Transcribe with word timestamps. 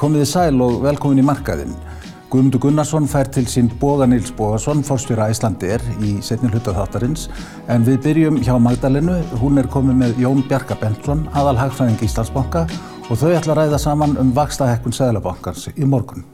Komiði 0.00 0.24
sæl 0.24 0.62
og 0.64 0.78
velkomin 0.80 1.20
í 1.20 1.24
markaðinn. 1.28 1.74
Guðmundur 2.32 2.62
Gunnarsson 2.62 3.08
fær 3.10 3.28
til 3.34 3.42
sín 3.50 3.66
Bóða 3.82 4.06
Níls 4.08 4.30
Bóðarsson, 4.32 4.80
fórstjóra 4.86 5.26
Æslandir 5.28 5.84
í 6.00 6.14
setni 6.24 6.48
hluta 6.48 6.72
þáttarins. 6.72 7.26
En 7.68 7.84
við 7.84 7.98
byrjum 8.06 8.38
hjá 8.40 8.54
Magdalenu. 8.56 9.18
Hún 9.42 9.60
er 9.60 9.68
komið 9.68 10.00
með 10.00 10.22
Jón 10.24 10.40
Bjarka 10.48 10.78
Bentsson, 10.80 11.26
aðal 11.36 11.58
hagfræðing 11.60 12.00
Íslandsbanka 12.06 12.64
og 13.10 13.20
þau 13.20 13.28
ætla 13.34 13.52
að 13.52 13.60
ræða 13.60 13.82
saman 13.84 14.16
um 14.22 14.32
vakstahekkun 14.40 14.96
Sæðlabankans 14.96 15.68
í 15.74 15.84
morgun. 15.84 16.24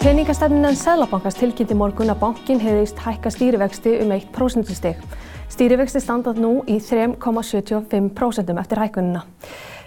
Peningastefninan 0.00 0.78
Sæðlabankans 0.78 1.36
tilkynnti 1.36 1.76
morgun 1.76 2.14
að 2.14 2.22
bankin 2.22 2.64
hefðist 2.64 3.04
hækka 3.04 3.34
stýrivexti 3.34 3.98
um 4.06 4.16
1% 4.16 4.72
stig. 4.72 5.08
Stýrivexti 5.52 6.00
standað 6.00 6.40
nú 6.40 6.60
í 6.64 6.80
3,75% 6.80 8.56
eftir 8.62 8.86
hækkunina. 8.86 9.26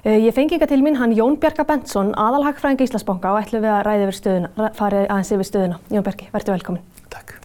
Eh, 0.02 0.18
ég 0.18 0.34
fengi 0.34 0.58
ykkar 0.58 0.66
til 0.72 0.82
mín 0.82 0.96
hann 0.98 1.12
Jón 1.14 1.36
Bjarka 1.38 1.62
Bentsson, 1.70 2.08
aðalhagfræðing 2.18 2.80
Íslandsbanka 2.88 3.36
og 3.36 3.44
ætlum 3.44 3.62
við 3.62 3.70
að 3.70 3.82
ræði 3.86 4.06
yfir 4.08 4.16
stöðuna, 4.18 4.70
farið 4.74 5.04
aðeins 5.04 5.30
yfir 5.36 5.46
stöðuna. 5.46 5.78
Jón 5.94 6.06
Bjarki, 6.08 6.30
verður 6.34 6.56
velkomin. 6.56 7.04
Takk. 7.14 7.36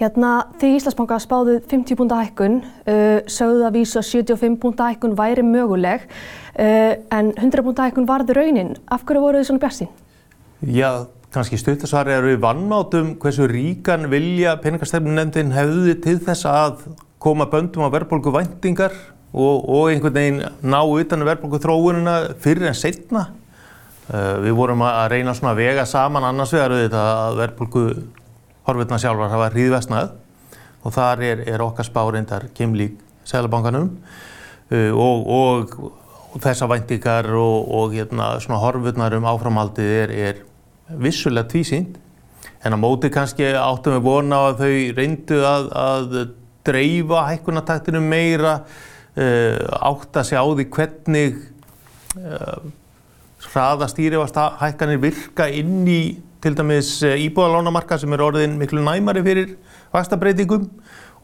Hérna, 0.00 0.30
því 0.62 0.70
Íslandsbanka 0.78 1.18
spáðuð 1.20 1.58
50 1.68 1.98
púnta 2.00 2.22
hækkun, 2.22 2.56
uh, 2.64 3.20
sögðu 3.28 3.68
að 3.68 3.76
vísu 3.76 4.00
að 4.00 4.08
75 4.08 4.56
púnta 4.62 4.88
hækkun 4.88 5.18
væri 5.20 5.44
möguleg, 5.44 6.08
uh, 6.56 6.96
en 7.12 7.30
100 7.36 7.66
púnta 7.68 7.90
hækkun 7.90 8.08
varði 8.08 8.40
raunin. 8.40 8.74
Af 8.88 9.04
hverju 9.04 9.20
voru 9.20 9.44
þið 9.44 9.50
svona 9.50 9.64
bjassin? 9.66 9.92
Já, 10.64 11.04
kannski 11.36 11.60
stuttasvari 11.60 12.16
eru 12.16 12.32
við 12.32 12.40
vannmátum 12.48 13.18
hversu 13.20 13.44
ríkan 13.44 14.08
vilja 14.08 14.56
peningastefnunendin 14.64 15.52
hefði 15.52 16.00
til 16.00 16.16
þess 16.24 16.48
að 16.48 16.86
koma 17.20 17.52
böndum 17.52 17.84
á 17.84 17.92
verðbólgu 17.92 18.32
væntingar 18.32 18.96
og, 19.32 19.68
og 19.68 19.90
einhvern 19.90 20.16
veginn 20.16 20.40
ná 20.62 20.80
utan 20.82 21.26
verðbólku 21.26 21.60
þróunina 21.62 22.16
fyrir 22.42 22.70
en 22.70 22.78
setna. 22.78 23.28
Eh, 24.10 24.34
við 24.46 24.56
vorum 24.58 24.82
að 24.86 25.04
reyna 25.12 25.34
svona 25.38 25.54
að 25.54 25.62
vega 25.62 25.86
saman 25.86 26.26
annars 26.26 26.54
vegar 26.54 26.74
auðvitað 26.74 27.12
að 27.14 27.38
verðbólku 27.44 27.84
horfirna 28.66 28.98
sjálfar 28.98 29.30
hafa 29.30 29.52
hríðvestnað 29.54 30.10
og 30.80 30.94
þar 30.96 31.22
er, 31.26 31.44
er 31.46 31.62
okkar 31.62 31.86
spárindar 31.86 32.48
kemlík 32.56 32.98
Sælabankanum 33.28 33.90
uh, 34.72 34.92
og, 34.96 35.26
og, 35.30 35.74
og 36.32 36.42
þessa 36.42 36.66
væntingar 36.70 37.28
og 37.36 37.94
hérna, 37.94 38.32
svona 38.42 38.60
horfirnar 38.62 39.14
um 39.18 39.28
áframhaldið 39.30 39.92
er, 40.00 40.14
er 40.30 40.40
vissulega 40.98 41.46
tvísýnd 41.52 41.98
en 42.64 42.76
á 42.76 42.78
móti 42.80 43.12
kannski 43.12 43.52
áttum 43.54 43.98
við 43.98 44.06
vona 44.08 44.40
að 44.48 44.62
þau 44.64 44.74
reyndu 44.98 45.40
að, 45.46 45.68
að 45.70 46.16
dreifa 46.66 47.26
hækkunataktinu 47.30 48.02
meira 48.04 48.58
Uh, 49.18 49.58
átt 49.82 50.14
að 50.20 50.28
sjá 50.28 50.38
því 50.38 50.64
hvernig 50.70 51.38
uh, 52.14 52.60
hraða 53.50 53.88
stýrifastahækkanir 53.90 55.00
virka 55.02 55.48
inn 55.50 55.82
í 55.90 56.02
til 56.38 56.52
dæmis 56.54 56.92
uh, 57.02 57.16
íbúðalánamarka 57.18 57.98
sem 57.98 58.14
er 58.14 58.22
orðin 58.22 58.54
miklu 58.60 58.84
næmari 58.86 59.24
fyrir 59.26 59.56
vastabreitingum 59.90 60.68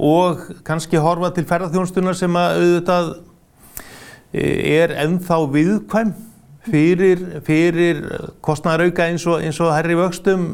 og 0.03 0.43
kannski 0.67 0.99
horfa 0.99 1.31
til 1.37 1.47
ferðarþjónustunar 1.47 2.19
sem 2.19 2.35
að 2.41 2.59
auðvitað 2.59 3.13
er 4.35 4.97
ennþá 5.05 5.39
viðkvæm 5.55 6.11
fyrir, 6.67 7.23
fyrir 7.47 8.03
kostnæðarauka 8.45 9.07
eins 9.07 9.29
og, 9.31 9.45
eins 9.47 9.63
og 9.63 9.71
herri 9.77 9.95
vöxtum 9.97 10.51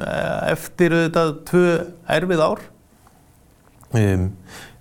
eftir 0.52 0.92
auðvitað 0.98 1.32
tvö 1.48 1.64
erfið 2.18 2.44
ár. 2.44 2.62
Um, 3.96 4.28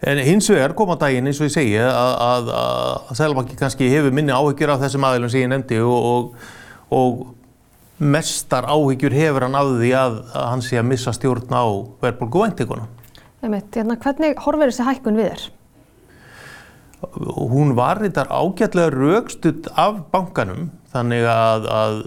En 0.02 0.18
hins 0.18 0.48
vegar 0.50 0.74
koma 0.74 0.96
daginn 0.98 1.30
eins 1.30 1.38
og 1.38 1.46
ég 1.46 1.54
segi 1.54 1.76
að, 1.78 1.92
að, 2.26 2.48
að 2.56 3.20
Sælabanki 3.20 3.58
kannski 3.60 3.90
hefur 3.92 4.16
minni 4.18 4.34
áhyggjur 4.34 4.74
af 4.74 4.82
þessum 4.82 5.06
aðilum 5.06 5.30
sem 5.30 5.44
ég 5.44 5.52
nefndi 5.52 5.78
og, 5.86 6.08
og, 6.10 6.48
og 6.98 7.22
mestar 8.02 8.66
áhyggjur 8.66 9.14
hefur 9.14 9.46
hann 9.46 9.60
af 9.60 9.70
því 9.78 9.92
að, 10.00 10.18
að 10.34 10.48
hann 10.50 10.66
sé 10.66 10.82
að 10.82 10.90
missa 10.90 11.14
stjórn 11.14 11.54
á 11.54 11.66
verðbólgu 12.02 12.42
væntinguna. 12.48 12.90
Hérna, 13.42 14.00
hvernig 14.02 14.42
horfir 14.42 14.72
þessi 14.72 14.88
hækkun 14.90 15.22
við 15.22 15.30
þér? 15.30 15.46
Hún 17.54 17.78
var 17.78 18.02
þetta 18.02 18.26
ágætlega 18.30 18.92
raukstuð 18.94 19.70
af 19.78 20.04
bankanum 20.14 20.70
þannig 20.94 21.30
að 21.30 22.04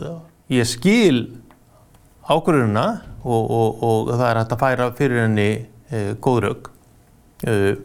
ég 0.51 0.67
skil 0.71 1.19
ákvörðuna 2.27 2.87
og, 3.23 3.51
og 3.55 4.15
það 4.15 4.29
er 4.29 4.43
hægt 4.43 4.55
að 4.55 4.63
færa 4.67 4.93
fyrir 4.99 5.27
henni 5.29 5.51
e, 5.55 6.07
góð 6.23 6.47
rauk. 6.49 6.74
Uh, 7.44 7.77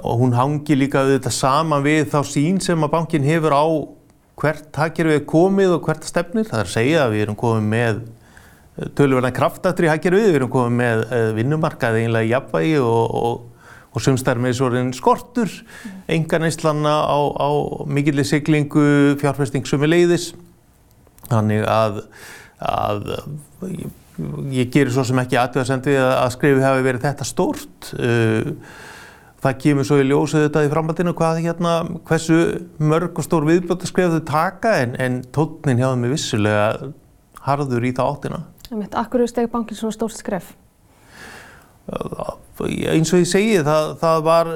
og 0.00 0.20
hún 0.22 0.36
hangi 0.36 0.76
líka 0.78 1.02
þetta 1.08 1.32
saman 1.34 1.82
við 1.84 2.06
þá 2.12 2.20
sín 2.28 2.60
sem 2.62 2.86
að 2.86 2.92
bankin 2.92 3.26
hefur 3.26 3.56
á 3.56 3.66
hvert 4.40 4.78
hagkerfið 4.78 5.18
er 5.18 5.26
komið 5.28 5.74
og 5.76 5.84
hvert 5.88 6.06
stefnir. 6.08 6.46
Það 6.48 6.62
er 6.62 6.68
að 6.68 6.74
segja 6.76 7.04
að 7.04 7.14
við 7.14 7.24
erum 7.26 7.38
komið 7.40 7.70
með 7.74 8.00
uh, 8.00 8.88
tölurverðan 8.98 9.36
kraftaktri 9.36 9.90
hagkerfið, 9.90 10.28
við 10.30 10.40
erum 10.40 10.52
komið 10.54 10.76
með 10.80 11.04
uh, 11.06 11.22
vinnumarkaði 11.38 12.04
einlega 12.06 12.28
í 12.28 12.34
jafnvægi 12.34 12.82
og, 12.84 13.16
og, 13.20 13.70
og 13.90 14.04
sumstær 14.06 14.40
með 14.40 14.56
svona 14.60 14.84
skortur, 14.96 15.56
enga 16.10 16.40
neistlanna 16.40 16.94
á, 17.04 17.18
á 17.36 17.50
mikillir 17.90 18.28
siglingu, 18.28 19.16
fjárfesting 19.20 19.68
sumi 19.68 19.90
leiðis. 19.90 20.30
Þannig 21.30 21.66
að, 21.68 22.04
að 22.58 23.10
ég 24.54 24.70
gerir 24.72 24.92
svo 24.94 25.04
sem 25.06 25.20
ekki 25.22 25.38
aðtöðasendi 25.40 25.96
að 26.00 26.30
skrifið 26.36 26.66
hafi 26.66 26.86
verið 26.86 27.06
þetta 27.08 27.26
stórt. 27.28 27.90
Uh, 27.96 28.54
það 29.40 29.58
kemur 29.64 29.88
svo 29.88 30.00
í 30.00 30.06
ljósið 30.08 30.46
þetta 30.46 30.64
í 30.66 30.72
framhaldinu 30.72 31.14
hvað 31.16 31.42
hérna, 31.46 31.74
hversu 32.08 32.40
mörg 32.82 33.16
og 33.16 33.26
stór 33.26 33.46
viðbjótt 33.48 33.86
að 33.86 33.92
skrifa 33.92 34.18
þau 34.18 34.26
taka 34.28 34.74
en, 34.82 34.96
en 35.00 35.20
tónin 35.32 35.80
hjá 35.80 35.88
þeim 35.92 36.06
er 36.08 36.14
vissulega 36.14 36.66
harður 37.46 37.86
í 37.88 37.94
það 37.96 38.12
áttina. 38.14 38.42
Akkur 39.00 39.24
er 39.24 39.30
steg 39.32 39.48
bankin 39.50 39.78
svona 39.78 39.96
stórt 39.96 40.18
skref? 40.18 40.52
Uh, 41.90 42.36
eins 42.92 43.10
og 43.14 43.22
ég 43.22 43.30
segi 43.30 43.58
það, 43.66 43.94
það 44.02 44.24
var 44.28 44.52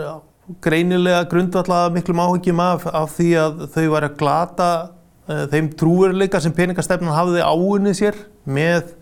greinilega 0.64 1.24
grundvallað 1.30 1.94
miklum 1.97 2.20
áhengjum 2.20 2.60
af, 2.62 2.84
af 2.92 3.14
því 3.16 3.30
að 3.41 3.64
þau 3.74 3.84
var 3.94 4.06
að 4.06 4.19
glata 4.20 4.70
uh, 4.84 5.44
þeim 5.53 5.70
trúveruleika 5.80 6.41
sem 6.44 6.54
peningastefnan 6.54 7.16
hafði 7.16 7.44
áunnið 7.44 7.97
sér 8.03 8.20
með 8.44 8.92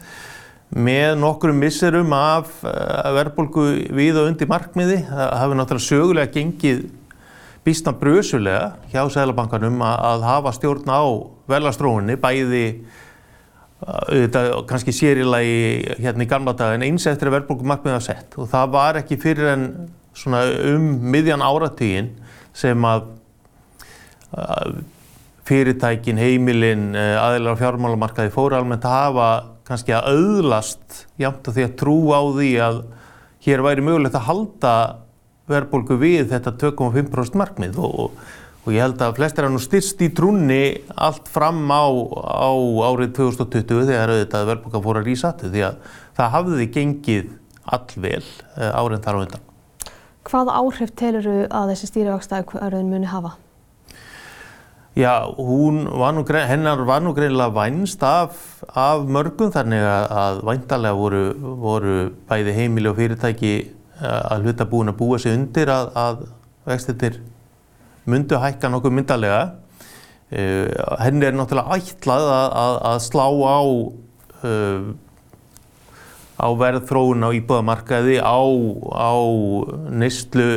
með 0.73 1.19
nokkrum 1.21 1.61
misserum 1.61 2.13
af 2.17 2.63
eh, 2.65 3.13
verðbólgu 3.19 3.67
við 3.93 4.19
og 4.23 4.31
undir 4.31 4.51
markmiði. 4.51 5.03
Það 5.09 5.31
hafi 5.43 5.59
náttúrulega 5.59 5.87
sögulega 5.89 6.35
gengið 6.35 6.83
býstna 7.63 7.95
brösulega 7.95 8.73
hjá 8.91 9.05
Sælabankanum 9.13 9.85
að 9.87 10.27
hafa 10.27 10.53
stjórn 10.57 10.89
á 10.91 11.03
velastróunni, 11.51 12.17
bæði 12.19 12.65
þetta 13.83 14.43
kannski 14.71 14.95
sérilagi 14.95 15.95
hérna 16.03 16.27
í 16.27 16.31
gamla 16.31 16.55
dag 16.59 16.77
en 16.77 16.85
eins 16.87 17.07
eftir 17.11 17.31
að 17.31 17.39
verðbólgu 17.39 17.67
markmiði 17.67 17.97
að 17.99 18.05
sett 18.07 18.37
og 18.39 18.51
það 18.51 18.75
var 18.75 18.99
ekki 19.01 19.19
fyrir 19.23 19.49
en 19.57 19.65
svona 20.15 20.43
um 20.71 20.85
miðjan 21.11 21.43
áratugin 21.43 22.13
sem 22.55 22.87
að 22.87 23.09
fyrirtækin, 25.49 26.21
heimilin, 26.21 26.95
eh, 26.95 27.17
aðeinar 27.19 27.59
fjármálamarkaði 27.59 28.31
fóru 28.33 28.57
almennt 28.57 28.85
að 28.87 28.95
hafa 28.97 29.29
kannski 29.69 29.95
að 29.95 30.11
auðlast 30.13 31.05
jæmt 31.21 31.49
að 31.49 31.59
því 31.59 31.67
að 31.67 31.75
trú 31.81 31.97
á 32.11 32.21
því 32.35 32.51
að 32.67 32.79
hér 33.47 33.65
væri 33.67 33.85
mögulegt 33.87 34.19
að 34.19 34.29
halda 34.29 34.75
verðbólgu 35.51 35.99
við 36.01 36.31
þetta 36.33 36.55
2,5% 36.61 37.39
markmið 37.39 37.79
og, 37.83 38.17
og 38.63 38.69
ég 38.75 38.85
held 38.85 39.03
að 39.03 39.17
flestir 39.19 39.47
er 39.47 39.53
nú 39.53 39.61
styrst 39.63 40.03
í 40.05 40.11
trúnni 40.15 40.63
allt 40.95 41.31
fram 41.31 41.65
á, 41.71 41.87
á 41.87 42.53
árið 42.89 43.15
2020 43.19 43.87
þegar 43.91 44.15
auðvitað 44.15 44.51
verðbólga 44.53 44.83
fór 44.87 45.01
að 45.03 45.09
rýsa 45.11 45.33
því 45.43 45.65
að 45.69 45.81
það 46.19 46.35
hafði 46.37 46.69
gengið 46.77 47.33
allvel 47.63 48.23
eh, 48.23 48.71
árið 48.71 49.03
þar 49.07 49.19
á 49.19 49.23
undan. 49.23 49.49
Hvað 50.23 50.53
áhrif 50.55 50.93
telur 50.99 51.27
að 51.51 51.73
þessi 51.73 51.91
stýrivakstæðaröðin 51.91 52.91
muni 52.93 53.11
hafa? 53.11 53.35
Já, 54.93 55.25
var 55.25 56.13
nú, 56.13 56.21
hennar 56.29 56.85
var 56.85 57.01
nú 57.01 57.15
greinilega 57.17 57.49
vænst 57.49 58.03
af, 58.05 58.35
af 58.77 59.07
mörgum 59.09 59.49
þannig 59.49 59.81
að, 59.81 60.05
að 60.21 60.41
væntalega 60.45 60.99
voru, 60.99 61.23
voru 61.63 61.95
bæði 62.29 62.53
heimili 62.53 62.91
og 62.91 62.99
fyrirtæki 62.99 63.53
eh, 63.63 64.05
að 64.05 64.45
hluta 64.45 64.67
búin 64.69 64.93
að 64.93 64.99
búa 64.99 65.21
sig 65.23 65.33
undir 65.33 65.73
að, 65.73 65.89
að 65.97 66.21
vextir 66.69 67.17
myndu 68.05 68.37
að 68.37 68.45
hækka 68.45 68.69
nokkuð 68.69 68.97
myndalega. 68.99 69.41
Uh, 70.33 70.69
henni 71.01 71.27
er 71.29 71.35
náttúrulega 71.37 71.77
ætlað 71.77 72.29
að, 72.33 72.77
að 72.89 73.01
slá 73.05 73.27
á, 73.29 73.61
uh, 74.49 74.87
á 76.41 76.49
verðþróun 76.61 77.29
á 77.29 77.31
íbúðamarkaði, 77.37 78.21
á, 78.21 78.41
á 78.93 79.13
neistlu 79.93 80.49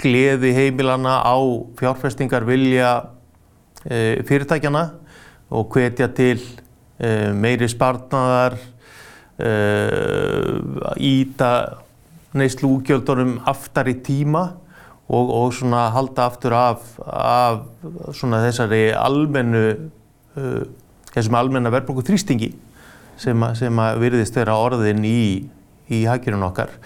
gleði 0.00 0.52
heimilana, 0.56 1.20
á 1.24 1.36
fjárfestingar 1.80 2.48
vilja 2.48 2.92
Eh, 3.00 3.19
fyrirtækjana 3.84 4.84
og 5.50 5.70
hvetja 5.74 6.08
til 6.14 6.40
eh, 7.00 7.30
meiri 7.34 7.68
spartnaðar, 7.70 8.58
íta 11.00 11.50
eh, 11.64 11.78
neyslu 12.36 12.68
úgjöldunum 12.76 13.38
aftar 13.48 13.88
í 13.88 13.96
tíma 14.04 14.42
og, 15.08 15.30
og 15.32 15.54
svona 15.56 15.86
halda 15.94 16.26
aftur 16.28 16.54
af, 16.54 16.84
af 17.08 17.62
svona 18.14 18.42
þessari 18.44 18.90
almennu 18.92 19.64
þessum 21.10 21.38
almenna 21.40 21.72
verðbólku 21.72 22.04
þrýstingi 22.06 22.52
sem, 23.18 23.46
sem 23.58 23.80
að 23.82 24.02
virðist 24.04 24.36
vera 24.36 24.60
orðin 24.60 25.02
í, 25.08 25.48
í 25.90 26.04
haggjörun 26.06 26.46
okkar. 26.46 26.76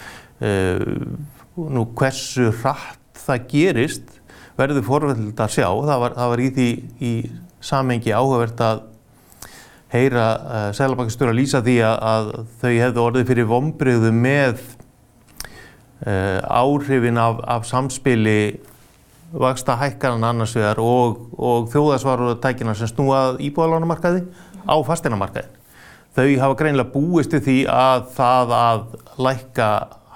Nú 0.41 1.85
hversu 1.99 2.49
hratt 2.62 3.20
það 3.26 3.44
gerist 3.50 4.13
verður 4.58 4.86
forvöld 4.86 5.40
að 5.40 5.54
sjá. 5.56 5.68
Það 5.68 6.02
var, 6.04 6.18
það 6.18 6.32
var 6.32 6.42
í 6.42 6.50
því 6.58 6.68
í 7.00 7.12
samengi 7.64 8.12
áhugavert 8.14 8.60
að 8.64 8.84
heyra 9.94 10.28
uh, 10.34 10.54
eh, 10.58 10.68
Sælabankastjóra 10.76 11.34
lýsa 11.36 11.62
því 11.64 11.78
að, 11.86 11.98
að 12.12 12.30
þau 12.62 12.70
hefðu 12.72 13.04
orðið 13.04 13.28
fyrir 13.30 13.50
vombriðu 13.50 14.12
með 14.14 14.62
uh, 16.04 16.38
áhrifin 16.50 17.20
af, 17.20 17.42
af 17.56 17.68
samspili 17.68 18.38
vaksta 19.34 19.74
hækkanan 19.78 20.28
annars 20.28 20.54
vegar 20.54 20.78
og, 20.82 21.26
og 21.38 21.68
þjóðasvarutækina 21.72 22.74
sem 22.78 22.90
snúað 22.90 23.40
íbúðalánamarkaði 23.42 24.24
á 24.66 24.74
fasteinamarkaðin. 24.86 25.60
Þau 26.14 26.28
hafa 26.38 26.58
greinlega 26.60 26.92
búist 26.92 27.32
til 27.34 27.42
því 27.42 27.56
að 27.74 28.04
það 28.14 28.52
að 28.54 28.84
lækka 29.26 29.68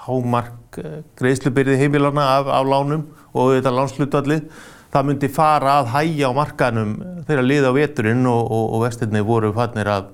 hámark 0.05 0.79
eh, 0.79 1.01
greiðslubyrði 1.19 1.75
heimilana 1.81 2.27
af, 2.37 2.51
af 2.55 2.69
lánum 2.69 3.03
og 3.33 3.55
þetta 3.55 3.73
lánslutallið 3.75 4.45
það 4.89 5.09
myndi 5.09 5.29
fara 5.31 5.79
að 5.79 5.91
hæja 5.93 6.29
á 6.29 6.37
markanum 6.37 6.95
þegar 7.27 7.45
liða 7.45 7.73
á 7.73 7.77
veturinn 7.77 8.25
og, 8.29 8.41
og, 8.47 8.65
og 8.75 8.85
vestinni 8.87 9.21
voru 9.25 9.51
fannir 9.53 9.89
að 9.91 10.07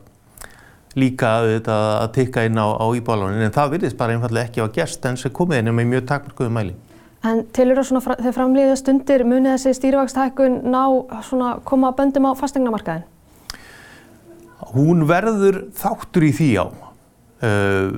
líka 0.99 1.31
þetta, 1.43 1.77
að 2.03 2.11
tikka 2.15 2.45
inn 2.47 2.59
á, 2.59 2.67
á 2.71 2.85
íbálánin 2.95 3.45
en 3.45 3.55
það 3.55 3.75
virðist 3.75 3.97
bara 3.99 4.15
einfallega 4.15 4.49
ekki 4.49 4.63
á 4.63 4.67
gest 4.75 5.07
en 5.07 5.19
sem 5.19 5.33
komið 5.35 5.61
inn 5.61 5.75
með 5.75 5.89
mjög 5.91 6.05
takmarkuðu 6.11 6.53
mæli. 6.55 6.75
En 7.25 7.41
tilur 7.55 7.79
það 7.79 7.87
svona 7.89 8.17
þegar 8.19 8.35
framlýðið 8.37 8.79
stundir 8.79 9.23
munið 9.27 9.55
þessi 9.55 9.73
stýrivagstækkun 9.79 10.59
ná 10.71 10.81
svona 11.25 11.55
koma 11.67 11.91
böndum 11.97 12.29
á 12.29 12.37
fastegnamarkaðin? 12.37 13.07
Hún 14.75 15.03
verður 15.09 15.63
þáttur 15.75 16.27
í 16.27 16.31
því 16.35 16.49
á. 16.61 16.65
Uh, 17.45 17.97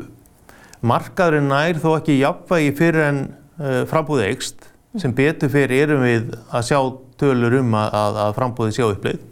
markaðurinn 0.81 1.51
nær 1.51 1.81
þó 1.81 1.91
ekki 1.97 2.17
jafnvægi 2.21 2.73
fyrir 2.79 3.05
en 3.09 3.21
uh, 3.27 3.83
frambúðið 3.89 4.31
eikst 4.31 4.66
sem 4.95 5.13
betur 5.13 5.51
fyrir 5.51 5.83
erum 5.85 6.05
við 6.05 6.31
að 6.47 6.67
sjá 6.69 6.79
tölur 7.19 7.59
um 7.59 7.75
að, 7.77 8.19
að 8.23 8.35
frambúðið 8.37 8.77
sjá 8.77 8.85
uppleið. 8.87 9.23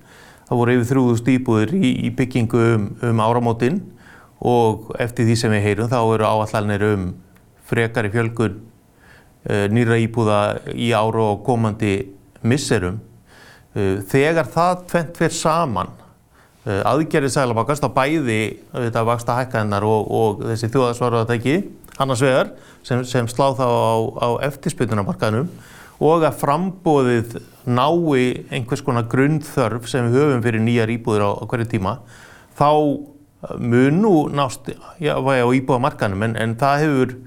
Það 0.46 0.60
voru 0.60 0.76
yfir 0.76 0.90
þrjúðust 0.92 1.30
íbúður 1.32 1.74
í, 1.80 1.92
í 2.06 2.12
byggingu 2.14 2.64
um, 2.76 2.88
um 3.08 3.22
áramótin 3.24 3.80
og 4.46 4.92
eftir 5.02 5.26
því 5.26 5.38
sem 5.40 5.54
við 5.56 5.66
heyrum 5.66 5.90
þá 5.90 6.00
eru 6.04 6.28
áallanir 6.28 6.86
um 6.92 7.06
frekar 7.66 8.06
í 8.06 8.14
fjölgun 8.14 8.60
uh, 8.60 9.66
nýra 9.74 9.98
íbúða 10.04 10.40
í 10.76 10.92
ára 10.94 11.32
og 11.32 11.42
komandi 11.48 11.96
misserum. 12.46 13.00
Uh, 13.74 14.04
þegar 14.12 14.52
það 14.54 14.84
tvent 14.92 15.22
fyrir 15.22 15.38
saman 15.40 15.90
uh, 16.68 16.84
aðgerðið 16.92 17.34
sæglabakast 17.40 17.88
á 17.88 17.90
bæði 17.96 18.40
þetta 18.76 19.08
vaksta 19.08 19.40
hækkaðinnar 19.40 19.88
og, 19.88 20.14
og 20.20 20.46
þessi 20.52 20.70
þjóðarsvaruðatæki 20.76 21.58
annars 22.02 22.24
vegar 22.26 22.52
sem, 22.84 23.04
sem 23.08 23.28
slá 23.32 23.50
þá 23.58 23.66
á, 23.66 23.96
á 24.20 24.30
eftirspytunamarkaðnum 24.50 25.50
og 26.06 26.26
að 26.28 26.40
frambóðið 26.42 27.38
nái 27.66 28.46
einhvers 28.52 28.84
konar 28.84 29.08
grunnþörf 29.12 29.88
sem 29.90 30.10
við 30.12 30.26
höfum 30.26 30.44
fyrir 30.44 30.64
nýjar 30.64 30.92
íbúður 30.92 31.28
á, 31.28 31.32
á 31.40 31.44
hverju 31.48 31.72
tíma 31.72 31.98
þá 32.60 32.72
mun 33.62 34.00
nú 34.02 34.16
nást 34.34 34.72
já, 35.00 35.16
á 35.16 35.48
íbúðamarkaðnum 35.56 36.30
en, 36.30 36.40
en 36.42 36.58
það 36.60 36.86
hefur 36.86 37.20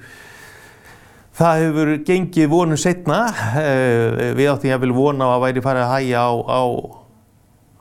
Það 1.38 1.60
hefur 1.62 1.88
gengið 2.02 2.48
vonu 2.50 2.74
setna, 2.74 3.18
eh, 3.60 4.32
við 4.34 4.48
áttum 4.50 4.72
ég 4.72 4.74
að 4.74 4.80
vilja 4.82 4.96
vona 4.96 5.28
að 5.36 5.44
væri 5.44 5.60
farið 5.62 5.84
að 5.84 5.92
hægja 5.92 6.22
á, 6.26 6.30
á 6.34 6.62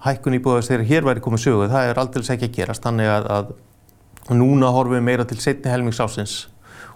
hækkun 0.06 0.38
íbúðast 0.38 0.70
þegar 0.70 0.84
hér 0.92 1.08
væri 1.08 1.24
komið 1.26 1.42
söguð, 1.42 1.72
það 1.72 1.90
er 1.90 2.02
aldrei 2.04 2.28
ekki 2.36 2.46
að 2.52 2.54
gerast, 2.54 2.84
þannig 2.86 3.10
að, 3.10 3.26
að 3.34 4.38
núna 4.38 4.70
horfum 4.76 5.00
við 5.00 5.08
meira 5.08 5.26
til 5.26 5.40
setni 5.42 5.74
helmingsásins 5.74 6.36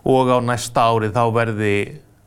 og 0.03 0.31
á 0.31 0.37
næsta 0.43 0.87
árið 0.91 1.17
þá 1.17 1.23
verði, 1.35 1.73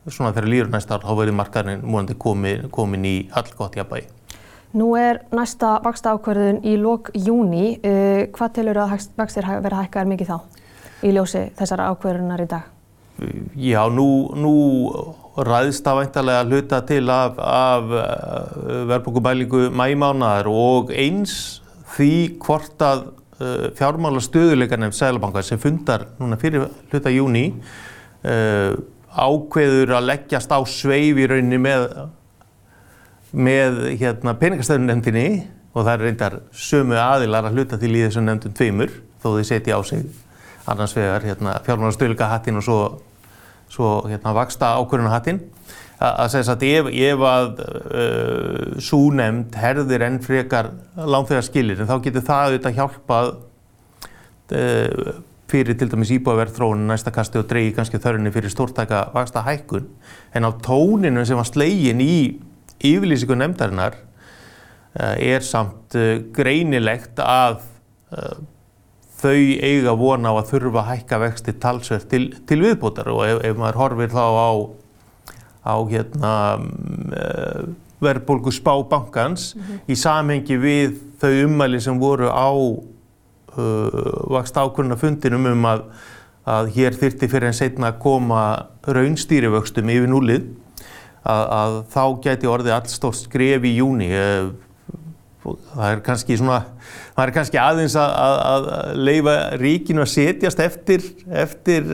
svona 0.07 0.33
þegar 0.35 0.51
líður 0.51 0.69
næsta 0.73 0.97
ár, 0.97 1.07
þá 1.07 1.17
verði 1.21 1.37
markaðurinn 1.39 1.87
múlandi 1.87 2.17
komin, 2.19 2.69
komin 2.73 3.07
í 3.07 3.15
allgótt 3.35 3.77
jafnbægi. 3.79 4.11
Nú 4.75 4.91
er 4.99 5.21
næsta 5.31 5.77
vaksta 5.83 6.11
ákverðun 6.15 6.61
í 6.67 6.75
lok 6.75 7.13
júni. 7.15 7.77
Uh, 7.79 8.27
hvað 8.35 8.55
tilur 8.59 8.83
að 8.83 8.95
vextir 9.15 9.47
verða 9.47 9.85
hækkaðar 9.85 10.09
mikið 10.11 10.33
þá 10.33 10.39
í 11.05 11.13
ljósi 11.15 11.43
þessara 11.55 11.91
ákverðunar 11.93 12.43
í 12.43 12.49
dag? 12.51 12.71
Já, 13.55 13.85
nú, 13.87 14.07
nú 14.35 14.55
ræðst 15.47 15.85
það 15.85 15.99
væntalega 16.01 16.41
að 16.43 16.49
hluta 16.51 16.79
til 16.87 17.03
af, 17.11 17.37
af 17.39 17.93
uh, 17.95 18.81
verðbókumælingu 18.89 19.69
mæmánaðar 19.71 20.49
og 20.51 20.91
eins 20.91 21.61
því 21.95 22.11
hvort 22.43 22.83
að 22.83 23.05
fjármála 23.75 24.21
stöðuleikarnefn 24.23 24.95
Sælabanka 24.95 25.43
sem 25.43 25.59
fundar 25.59 26.07
núna 26.19 26.37
fyrir 26.39 26.69
hluta 26.91 27.11
júni 27.11 27.49
uh, 28.23 28.75
ákveður 29.15 29.95
að 29.97 30.07
leggjast 30.09 30.51
á 30.51 30.59
sveif 30.67 31.19
í 31.19 31.27
rauninni 31.27 31.59
með, 31.59 31.87
með 33.35 33.81
hérna, 33.99 34.35
peningastöðunefndinni 34.39 35.27
og 35.75 35.83
það 35.83 35.91
er 35.93 36.05
reyndar 36.05 36.37
sömu 36.55 36.95
aðilar 36.99 37.49
að 37.49 37.59
hluta 37.59 37.79
til 37.79 37.91
í 37.91 38.05
þessum 38.05 38.27
nefndum 38.29 38.55
tveimur 38.55 38.95
þó 39.23 39.29
þau 39.33 39.43
setja 39.47 39.79
á 39.79 39.81
sig 39.87 40.05
annars 40.65 40.95
vegar 40.95 41.27
hérna, 41.27 41.59
fjármála 41.65 41.95
stöðuleikahattin 41.95 42.59
og 42.59 42.65
svo, 42.65 42.79
svo 43.71 43.91
hérna, 44.07 44.31
vaksta 44.35 44.73
ákvörunahattin 44.79 45.43
að 45.99 46.31
segja 46.33 46.55
að 46.55 46.65
ef, 46.67 46.89
ef 47.07 47.21
að 47.29 47.61
uh, 47.63 48.79
súnemnd 48.83 49.55
herðir 49.59 50.03
enn 50.09 50.17
frekar 50.23 50.73
lánþegar 50.97 51.45
skilir 51.47 51.79
en 51.79 51.89
þá 51.89 51.95
getur 52.03 52.25
það 52.27 52.49
auðvitað 52.49 52.79
hjálpað 52.79 53.29
uh, 54.57 55.13
fyrir 55.51 55.77
til 55.79 55.87
dæmis 55.91 56.11
íbúaverðþróun 56.17 56.87
næsta 56.89 57.13
kasti 57.15 57.39
og 57.39 57.47
dreygi 57.47 57.75
kannski 57.77 58.01
þörunni 58.03 58.33
fyrir 58.35 58.51
stórtæka 58.51 59.05
vaksta 59.15 59.45
hækkun 59.45 59.87
en 60.35 60.49
á 60.49 60.51
tóninu 60.65 61.23
sem 61.23 61.39
var 61.39 61.47
slegin 61.47 62.03
í 62.03 62.17
yfirlýsingu 62.83 63.37
nefndarinnar 63.39 63.95
uh, 63.95 65.15
er 65.15 65.45
samt 65.47 65.95
uh, 65.95 66.17
greinilegt 66.35 67.21
að 67.23 67.61
uh, 68.11 68.35
þau 69.15 69.37
eiga 69.63 69.95
vona 69.95 70.33
á 70.33 70.43
að 70.43 70.49
þurfa 70.51 70.81
að 70.81 70.89
hækka 70.91 71.21
vexti 71.23 71.55
talsverð 71.61 72.09
til, 72.11 72.25
til 72.43 72.59
viðbútar 72.65 73.07
og 73.13 73.23
ef, 73.29 73.45
ef 73.47 73.61
maður 73.61 73.79
horfir 73.85 74.11
þá 74.11 74.25
á 74.27 74.49
á 75.65 75.75
hérna, 75.89 76.33
uh, 76.61 77.63
verðbólgu 78.03 78.53
spá 78.53 78.73
bankans 78.89 79.55
mm 79.55 79.61
-hmm. 79.61 79.79
í 79.89 79.95
samhengi 79.95 80.57
við 80.61 80.99
þau 81.21 81.45
umæli 81.45 81.81
sem 81.81 81.99
voru 81.99 82.29
á 82.29 82.51
uh, 82.53 82.79
vakst 84.29 84.57
ákvörna 84.57 84.95
fundinum 84.95 85.45
um 85.45 85.65
að, 85.65 85.81
að 86.45 86.69
hér 86.75 86.93
þyrti 86.93 87.27
fyrir 87.27 87.47
en 87.49 87.57
setna 87.57 87.87
að 87.87 87.99
koma 87.99 88.67
raunstýrivöxtum 88.85 89.89
yfir 89.89 90.09
núlið 90.11 90.45
að, 91.25 91.45
að 91.49 91.73
þá 91.89 92.03
geti 92.21 92.47
orðið 92.47 92.77
allstórt 92.77 93.17
skref 93.17 93.63
í 93.65 93.75
júni. 93.79 94.11
Uh, 94.13 94.53
það 95.45 95.91
er 95.91 96.01
kannski 96.05 96.37
svona, 96.39 96.61
það 97.15 97.27
er 97.27 97.33
kannski 97.35 97.59
aðeins 97.61 97.95
að, 98.01 98.11
að 98.49 98.67
leifa 98.97 99.35
ríkinu 99.61 100.01
að 100.01 100.11
setjast 100.13 100.59
eftir, 100.59 101.05
eftir 101.29 101.91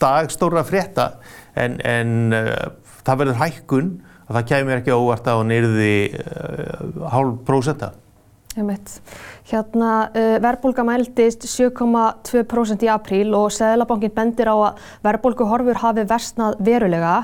dagstóra 0.00 0.64
frétta 0.66 1.16
en, 1.56 1.78
en 1.84 2.34
uh, 2.36 2.50
það 3.06 3.22
verður 3.22 3.40
hækkun 3.42 3.94
að 4.26 4.38
það 4.38 4.48
kemur 4.50 4.80
ekki 4.80 4.96
óvart 4.96 5.30
á 5.30 5.36
nýrði 5.46 5.94
uh, 6.18 7.06
hálf 7.12 7.40
prósenta. 7.46 7.94
Hérna 8.56 9.90
uh, 10.16 10.36
verðbólga 10.40 10.84
mæltist 10.88 11.44
7,2% 11.44 12.86
í 12.86 12.88
apríl 12.88 13.34
og 13.36 13.50
Sæðlabankin 13.52 14.14
bendir 14.16 14.48
á 14.48 14.56
að 14.56 14.86
verðbólguhorfur 15.04 15.82
hafi 15.82 16.06
versnað 16.08 16.56
verulega 16.64 17.18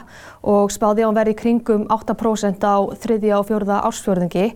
og 0.44 0.68
spáði 0.74 1.06
á 1.06 1.08
að 1.08 1.16
verði 1.22 1.38
kringum 1.40 1.88
8% 1.88 2.68
á 2.68 2.76
þriðja 3.00 3.40
og 3.40 3.48
fjórða 3.48 3.80
ársfjörðingi. 3.88 4.52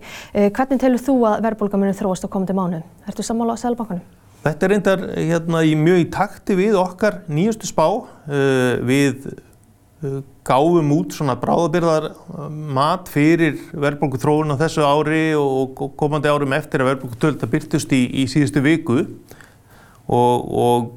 Hvernig 0.53 0.85
telur 0.85 1.01
þú 1.01 1.17
að 1.31 1.41
verðbólga 1.49 1.81
munir 1.81 1.97
þróast 1.97 2.29
á 2.29 2.31
komandi 2.31 2.57
mánu? 2.57 2.85
Ertu 3.09 3.25
sammála 3.25 3.57
á 3.57 3.61
Sæðlabankunum? 3.65 4.16
Þetta 4.45 4.65
er 4.65 4.71
reyndar 4.71 5.03
hérna, 5.15 5.63
mjög 5.81 6.03
í 6.03 6.07
takti 6.13 6.55
við 6.55 6.77
okkar 6.79 7.21
nýjustu 7.27 7.67
spá. 7.67 7.85
Uh, 8.27 8.77
við 8.87 9.27
gáfum 10.45 10.91
út 10.93 11.15
svona 11.15 11.33
bráðabyrðar 11.41 12.11
uh, 12.13 12.45
mat 12.49 13.09
fyrir 13.09 13.57
verðbólku 13.73 14.19
þróun 14.21 14.53
á 14.53 14.61
þessu 14.61 14.85
ári 14.85 15.21
og 15.39 15.81
komandi 15.97 16.29
árum 16.29 16.53
eftir 16.53 16.83
að 16.83 16.91
verðbólku 16.91 17.17
tölta 17.21 17.49
byrtust 17.49 17.95
í, 17.97 18.03
í 18.21 18.27
síðustu 18.29 18.61
viku 18.61 18.99
og, 20.05 20.45
og 20.45 20.91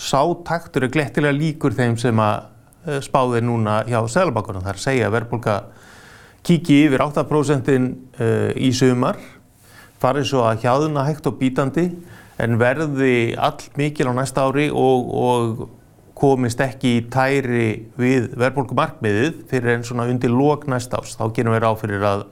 sátaktur 0.00 0.86
er 0.86 0.94
glettilega 0.94 1.36
líkur 1.36 1.74
þeim 1.76 1.98
sem 2.00 2.22
að 2.22 2.46
uh, 2.86 3.00
spáðir 3.02 3.44
núna 3.44 3.82
hjá 3.88 3.98
Sælabankunum. 4.06 4.62
Það 4.62 4.72
er 4.72 4.80
að 4.80 4.86
segja 4.86 5.10
að 5.10 5.16
verðbólka 5.18 5.58
kíki 6.46 6.84
yfir 6.86 7.04
8% 7.04 7.74
uh, 7.74 8.48
í 8.56 8.70
sumar, 8.78 9.18
farið 10.00 10.30
svo 10.30 10.46
að 10.46 10.62
hjáðuna 10.62 11.04
hægt 11.10 11.26
og 11.28 11.36
bítandi 11.42 11.90
en 12.40 12.56
verði 12.60 13.34
all 13.38 13.58
mikil 13.78 14.10
á 14.10 14.14
næsta 14.16 14.46
ári 14.48 14.68
og, 14.72 15.10
og 15.10 15.68
komist 16.20 16.60
ekki 16.60 16.96
í 16.98 17.06
tæri 17.12 17.66
við 18.00 18.34
verðbólkumarkmiðið 18.40 19.40
fyrir 19.50 19.78
en 19.78 19.86
svona 19.88 20.08
undir 20.10 20.32
lók 20.32 20.66
næst 20.68 20.92
árs. 20.96 21.16
Þá 21.16 21.30
gerum 21.36 21.56
við 21.56 21.62
ráð 21.64 21.80
fyrir 21.84 22.04
að, 22.04 22.26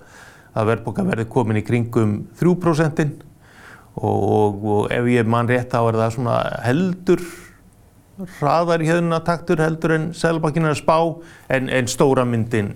að 0.52 0.70
verðbólka 0.72 1.06
verði 1.08 1.28
komin 1.32 1.60
í 1.60 1.64
kringum 1.64 2.16
3% 2.40 3.04
og, 3.98 4.18
og, 4.18 4.64
og 4.74 4.90
ef 4.94 5.12
ég 5.12 5.28
mann 5.28 5.48
rétt 5.48 5.72
þá 5.72 5.80
er 5.82 6.00
það 6.02 6.16
svona 6.18 6.40
heldur 6.66 7.24
hraðar 8.38 8.82
í 8.82 8.88
hefðuna 8.90 9.20
taktur 9.26 9.62
heldur 9.62 9.94
en 9.94 10.10
Sælabankin 10.16 10.66
að 10.68 10.80
spá 10.80 10.96
en, 11.54 11.70
en 11.70 11.90
stóra 11.90 12.26
myndin 12.26 12.74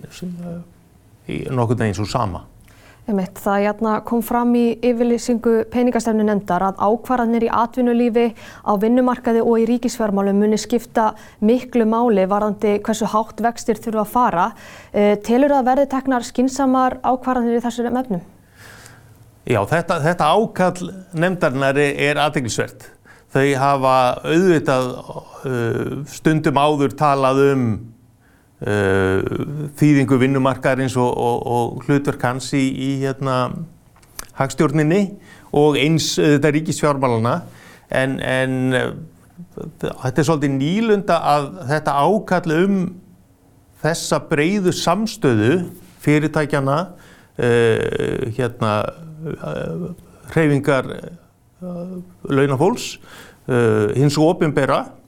í 1.29 1.43
nokkurn 1.51 1.83
veginn 1.83 1.99
svo 1.99 2.07
sama. 2.09 2.47
Einmitt, 3.03 3.35
það 3.43 3.65
jætna, 3.65 3.93
kom 4.07 4.21
fram 4.23 4.53
í 4.55 4.77
yfirlýsingu 4.79 5.65
peningastefnu 5.73 6.23
nefndar 6.23 6.63
að 6.69 6.77
ákvarðanir 6.87 7.49
í 7.49 7.51
atvinnulífi, 7.51 8.29
á 8.63 8.73
vinnumarkaði 8.79 9.43
og 9.43 9.59
í 9.59 9.65
ríkisfjármálum 9.73 10.39
muni 10.39 10.59
skipta 10.61 11.09
miklu 11.43 11.83
máli 11.91 12.29
varðandi 12.31 12.77
hversu 12.87 13.11
hátt 13.11 13.43
vextir 13.43 13.81
þurfa 13.83 14.05
að 14.05 14.13
fara. 14.13 14.47
E, 14.95 15.17
telur 15.19 15.51
það 15.51 15.59
að 15.59 15.69
verði 15.73 15.89
teknar 15.97 16.29
skinsamar 16.29 17.01
ákvarðanir 17.03 17.59
í 17.59 17.65
þessu 17.67 17.91
mefnum? 17.91 18.23
Já, 19.51 19.59
þetta, 19.67 19.99
þetta 20.07 20.33
ákall 20.39 20.91
nefndarinnar 21.27 21.83
er 21.83 22.23
aðdeglisvert. 22.23 22.87
Þau 23.35 23.49
hafa 23.59 23.97
auðvitað 24.29 24.89
uh, 24.93 25.95
stundum 26.07 26.61
áður 26.61 26.95
talað 26.95 27.43
um 27.49 27.67
þýðingu 28.63 30.19
vinnumarkaðarins 30.21 30.95
og, 31.01 31.11
og, 31.11 31.39
og 31.47 31.87
hlutverk 31.87 32.23
hans 32.23 32.53
í, 32.55 32.63
í 32.63 32.91
hérna, 33.01 33.37
hagstjórninni 34.39 35.01
og 35.53 35.79
eins 35.81 36.15
þetta 36.17 36.53
ríkisfjármálana 36.55 37.35
en, 37.93 38.19
en 38.23 38.55
uh, 38.79 38.93
þetta 39.75 40.23
er 40.23 40.29
svolítið 40.29 40.55
nýlunda 40.57 41.19
að 41.33 41.49
þetta 41.73 41.97
ákall 42.07 42.57
um 42.61 42.79
þessa 43.83 44.21
breyðu 44.31 44.73
samstöðu 44.79 45.53
fyrirtækjana 46.05 46.79
uh, 46.87 48.31
hérna 48.39 48.73
hreyfingar 50.33 50.89
launafólks, 52.31 52.97
uh, 53.47 53.93
hins 53.95 54.17
og 54.19 54.33
ofinbera 54.33 54.81
uh, 54.87 55.02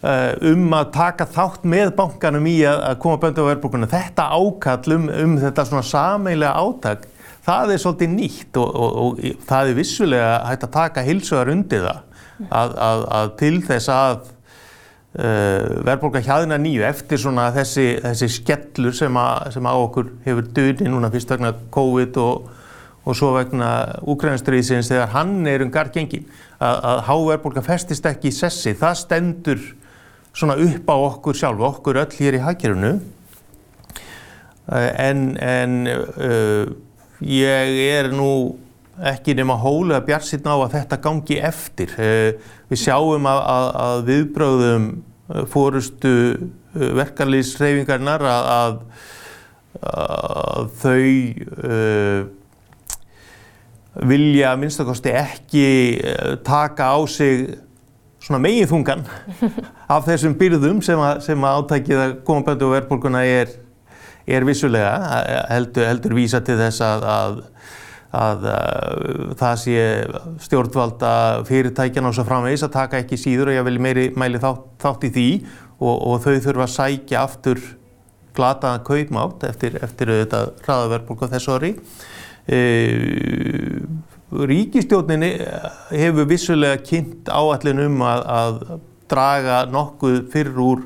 um 0.00 0.76
að 0.78 0.92
taka 0.94 1.26
þátt 1.28 1.64
með 1.68 1.94
bankanum 1.98 2.46
í 2.48 2.56
að, 2.64 2.84
koma 3.02 3.20
böndu 3.20 3.44
á 3.44 3.50
verðbúkuna. 3.50 3.88
Þetta 3.90 4.28
ákall 4.32 4.96
um, 4.96 5.08
um 5.12 5.38
þetta 5.42 5.66
svona 5.68 5.84
sameilega 5.84 6.54
átak, 6.56 7.06
það 7.44 7.74
er 7.74 7.82
svolítið 7.82 8.14
nýtt 8.14 8.60
og, 8.60 8.70
og, 8.70 9.00
og 9.04 9.42
það 9.48 9.72
er 9.72 9.80
vissulega 9.80 10.34
hægt 10.48 10.68
að 10.68 10.76
taka 10.76 11.04
hilsuðar 11.04 11.52
undir 11.52 11.84
það 11.84 12.04
að, 12.48 12.76
að, 12.88 13.08
að 13.20 13.32
til 13.40 13.56
þess 13.68 13.94
að 13.94 14.20
Uh, 15.10 15.80
verðbólka 15.82 16.20
hjaðina 16.22 16.54
nýju 16.62 16.84
eftir 16.86 17.18
svona 17.18 17.48
þessi, 17.50 17.96
þessi 17.98 18.28
skellur 18.30 18.94
sem, 18.94 19.16
sem 19.50 19.66
á 19.66 19.74
okkur 19.74 20.12
hefur 20.22 20.46
döni 20.54 20.86
núna 20.86 21.08
fyrst 21.10 21.32
vegna 21.34 21.50
COVID 21.74 22.20
og, 22.22 22.44
og 23.02 23.18
svo 23.18 23.32
vegna 23.34 23.72
Úkrænastríðsins 24.06 24.92
þegar 24.92 25.10
hann 25.16 25.32
er 25.50 25.64
um 25.64 25.72
garð 25.74 25.96
gengin 25.96 26.28
að, 26.62 26.78
að 26.92 27.02
háverðbólka 27.08 27.64
festist 27.66 28.06
ekki 28.06 28.30
í 28.30 28.36
sessi 28.36 28.76
það 28.78 29.00
stendur 29.00 29.66
svona 30.36 30.56
upp 30.60 30.90
á 30.90 30.96
okkur 30.96 31.36
sjálf, 31.36 31.62
okkur 31.74 32.00
öll 32.02 32.16
hér 32.18 32.38
í 32.38 32.44
hagkerfunu 32.44 32.92
en, 34.70 35.22
en 35.42 35.76
uh, 35.90 36.70
ég 37.26 37.78
er 37.90 38.10
nú 38.14 38.30
ekki 39.10 39.34
nema 39.34 39.56
hólega 39.58 40.04
bjarsinn 40.06 40.46
á 40.46 40.54
að 40.54 40.74
þetta 40.76 40.98
gangi 41.02 41.38
eftir. 41.50 41.94
Uh, 41.98 42.50
við 42.70 42.82
sjáum 42.84 43.26
að, 43.26 43.40
að, 43.54 43.70
að 43.84 44.02
viðbröðum 44.10 44.90
fórustu 45.50 46.12
verkarlýsreyfingarnar 46.74 48.22
að, 48.26 48.76
að 49.90 50.70
þau 50.82 51.06
uh, 51.70 52.28
vilja 54.06 54.54
minnstakosti 54.58 55.12
ekki 55.18 55.66
eh, 55.98 56.36
taka 56.46 56.92
á 56.94 56.98
sig 57.10 57.58
svona 58.20 58.40
megin 58.42 58.68
þungan 58.70 59.04
af 59.94 60.06
þessum 60.08 60.36
byrðum 60.40 60.80
sem 60.84 61.00
að, 61.00 61.22
sem 61.26 61.46
að 61.46 61.60
átækið 61.60 62.02
að 62.04 62.16
koma 62.26 62.46
böndu 62.46 62.68
og 62.68 62.74
verðbólkuna 62.76 63.24
er, 63.26 63.54
er 64.28 64.46
vissulega 64.48 64.92
heldur, 65.50 65.88
heldur 65.88 66.16
vísa 66.18 66.42
til 66.44 66.58
þess 66.60 66.84
að, 66.84 67.08
að, 67.14 67.40
að 68.20 68.46
það 69.40 69.58
sé 69.64 69.88
stjórnvalda 70.46 71.12
fyrirtækjan 71.48 72.08
á 72.08 72.12
svo 72.12 72.28
framvegs 72.28 72.66
að 72.66 72.76
taka 72.76 73.02
ekki 73.02 73.20
síður 73.20 73.52
og 73.52 73.60
ég 73.60 73.68
vil 73.70 73.82
meiri 73.82 74.08
mæli 74.20 74.42
þátt, 74.42 74.64
þátt 74.84 75.08
í 75.08 75.12
því 75.16 75.28
og, 75.80 75.94
og 75.94 76.24
þau 76.24 76.34
þurfa 76.36 76.66
að 76.66 76.74
sækja 76.76 77.24
aftur 77.24 77.62
glataðan 78.36 78.84
kaupmátt 78.86 79.44
eftir, 79.48 79.76
eftir 79.82 80.12
þetta 80.22 80.44
hraðaverðbólku 80.64 81.28
þessu 81.32 81.54
orði. 81.56 81.72
E, 82.50 82.60
ríkistjórninni 84.30 85.30
hefur 85.90 86.28
vissulega 86.30 86.78
kynnt 86.86 87.30
áallin 87.32 87.82
um 87.86 88.02
að, 88.06 88.24
að 88.30 88.58
draga 89.10 89.62
nokkuð 89.70 90.20
fyrr 90.30 90.60
úr, 90.62 90.84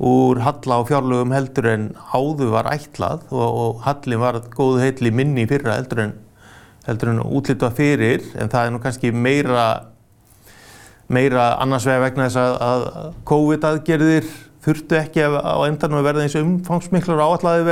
úr 0.00 0.40
halla 0.44 0.78
á 0.80 0.88
fjárlögum 0.88 1.34
heldur 1.36 1.68
en 1.72 1.90
áður 2.12 2.54
var 2.54 2.70
ætlað 2.72 3.26
og, 3.28 3.44
og 3.46 3.82
hallin 3.84 4.22
var 4.22 4.40
góðu 4.54 4.80
heitli 4.84 5.12
minni 5.12 5.44
fyrra 5.48 5.76
heldur 5.76 6.06
en, 6.06 6.14
heldur 6.88 7.12
en 7.12 7.20
útlita 7.26 7.70
fyrir 7.76 8.24
en 8.40 8.52
það 8.52 8.62
er 8.62 8.72
nú 8.72 8.80
kannski 8.84 9.12
meira, 9.12 9.66
meira 11.12 11.52
annars 11.60 11.88
vega 11.88 12.06
vegna 12.06 12.30
þess 12.30 12.40
að, 12.40 12.56
að 12.70 13.18
COVID 13.28 13.66
aðgerðir 13.72 14.30
þurftu 14.66 14.96
ekki 14.98 15.26
á 15.28 15.56
endanum 15.68 16.00
að 16.00 16.08
verða 16.08 16.24
eins 16.24 16.38
umfangsmiklar 16.40 17.20
áallaði 17.20 17.68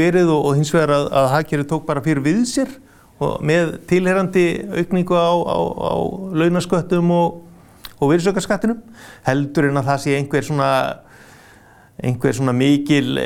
verið 0.00 0.32
og, 0.32 0.40
og 0.40 0.56
hins 0.56 0.72
vegar 0.74 0.96
að, 0.96 1.10
að 1.20 1.28
hagkerri 1.36 1.68
tók 1.68 1.84
bara 1.86 2.02
fyrir 2.04 2.24
við 2.24 2.42
sér 2.48 2.72
og 3.22 3.46
með 3.46 3.76
tilherandi 3.90 4.46
aukningu 4.80 5.16
á, 5.16 5.30
á, 5.30 5.58
á 5.62 5.94
launasköttum 6.42 7.14
og, 7.14 7.40
og 7.98 8.12
virðsökarskattinum 8.12 8.82
heldur 9.28 9.70
en 9.70 9.80
að 9.80 9.88
það 9.92 10.04
sé 10.04 10.18
einhver 10.18 10.46
svona 10.46 10.70
einhver 12.02 12.34
svona 12.34 12.54
mikil, 12.56 13.20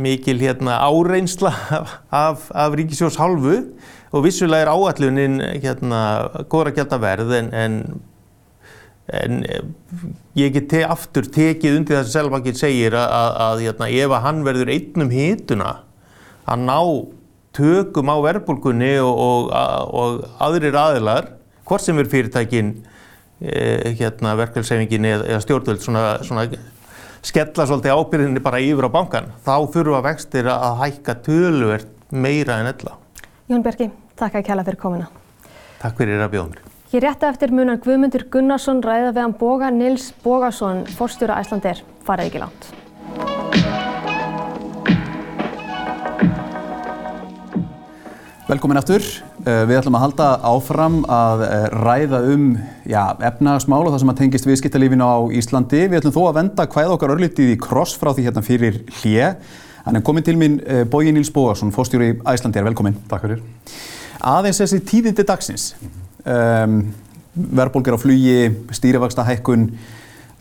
mikil 0.00 0.38
hérna, 0.40 0.78
áreinsla 0.86 1.50
af, 2.24 2.48
af 2.54 2.76
Ríkisjós 2.78 3.18
hálfu. 3.20 3.58
Og 4.14 4.22
vissulega 4.24 4.64
er 4.64 4.70
áallunin 4.70 5.40
hérna, 5.58 6.00
góðra 6.48 6.72
gælda 6.76 7.00
verð 7.02 7.34
en, 7.40 7.50
en 7.52 7.78
En 9.12 9.42
eh, 9.44 9.60
ég 10.40 10.54
get 10.54 10.70
te 10.72 10.80
aftur 10.88 11.26
tekið 11.28 11.74
undir 11.76 11.98
það 11.98 12.06
sem 12.06 12.14
Selvankinn 12.14 12.56
segir 12.56 12.94
að, 12.96 13.10
að, 13.12 13.34
að 13.46 13.64
hérna, 13.66 13.88
ef 13.92 14.14
að 14.16 14.24
hann 14.24 14.38
verður 14.46 14.72
einnum 14.72 15.10
hituna 15.12 15.72
að 16.48 16.62
ná 16.64 16.78
tökum 17.54 18.10
á 18.10 18.16
verðbólkunni 18.24 18.92
og, 19.02 19.14
og, 19.14 19.54
og 19.94 20.24
aðrir 20.42 20.76
aðilar, 20.78 21.30
hvort 21.68 21.84
sem 21.84 21.98
er 22.02 22.10
fyrirtækin, 22.10 22.74
eh, 23.40 23.94
hérna, 24.00 24.34
verkefælsefingin 24.40 25.08
eða, 25.10 25.28
eða 25.32 25.44
stjórnvöld, 25.44 25.82
svona, 25.84 26.04
svona 26.26 26.46
skella 27.24 27.66
svolítið 27.68 27.96
ábyrðinni 27.96 28.44
bara 28.44 28.60
yfir 28.62 28.90
á 28.90 28.96
bankan, 28.96 29.32
þá 29.46 29.56
þurfa 29.72 30.02
vextir 30.10 30.50
að 30.50 30.78
hækka 30.82 31.16
töluvert 31.24 31.90
meira 32.12 32.60
en 32.60 32.70
ella. 32.74 32.98
Jón 33.50 33.64
Bergi, 33.64 33.90
takk 34.18 34.40
að 34.40 34.46
kæla 34.50 34.66
fyrir 34.66 34.80
komina. 34.80 35.10
Takk 35.80 35.98
fyrir 36.00 36.22
að 36.24 36.32
bjóða 36.36 36.52
mér. 36.52 36.70
Hér 36.94 37.08
rétt 37.08 37.24
eftir 37.26 37.50
munan 37.50 37.80
Guðmundur 37.82 38.28
Gunnarsson 38.30 38.82
ræða 38.84 39.10
við 39.10 39.24
hann 39.24 39.36
Boga 39.40 39.70
Nils 39.74 40.12
Bogason, 40.22 40.84
fórstjóra 40.94 41.40
Æslandir. 41.42 41.82
Farið 42.06 42.30
ekki 42.30 42.42
langt. 42.44 42.68
Velkomin 48.54 48.78
aftur. 48.78 49.02
Eh, 49.42 49.64
við 49.66 49.80
ætlum 49.80 49.96
að 49.98 50.02
halda 50.04 50.26
áfram 50.46 51.00
að 51.10 51.40
eh, 51.42 51.64
ræða 51.74 52.20
um 52.30 52.44
efnagsmál 53.26 53.80
og 53.80 53.88
það 53.88 54.02
sem 54.04 54.12
að 54.12 54.20
tengist 54.20 54.46
viðskiptalífinu 54.46 55.08
á 55.10 55.16
Íslandi. 55.34 55.80
Við 55.88 55.98
ætlum 55.98 56.14
þó 56.14 56.20
að 56.28 56.36
venda 56.36 56.66
hvað 56.70 56.92
okkar 56.94 57.14
örlítið 57.16 57.50
í 57.50 57.56
kross 57.58 57.96
frá 57.98 58.12
því 58.12 58.28
hérna 58.28 58.44
fyrir 58.46 58.78
hlje. 59.00 59.32
Hann 59.88 59.98
er 59.98 60.04
komin 60.06 60.26
til 60.28 60.36
mín 60.38 60.60
eh, 60.70 60.84
Bogi 60.86 61.10
Nils 61.10 61.32
Bogason, 61.34 61.74
fórstjóri 61.74 62.12
Æslandir. 62.30 62.62
Velkomin. 62.68 62.94
Takk 63.10 63.26
fyrir. 63.26 63.42
Aðeins 64.22 64.62
þessi 64.62 64.78
tíðindi 64.86 65.26
dagsins 65.26 65.72
um, 66.22 66.78
verðbólgar 67.34 67.98
á 67.98 68.04
flugi, 68.04 68.52
stýrivaksta 68.70 69.26
hækkun 69.32 69.72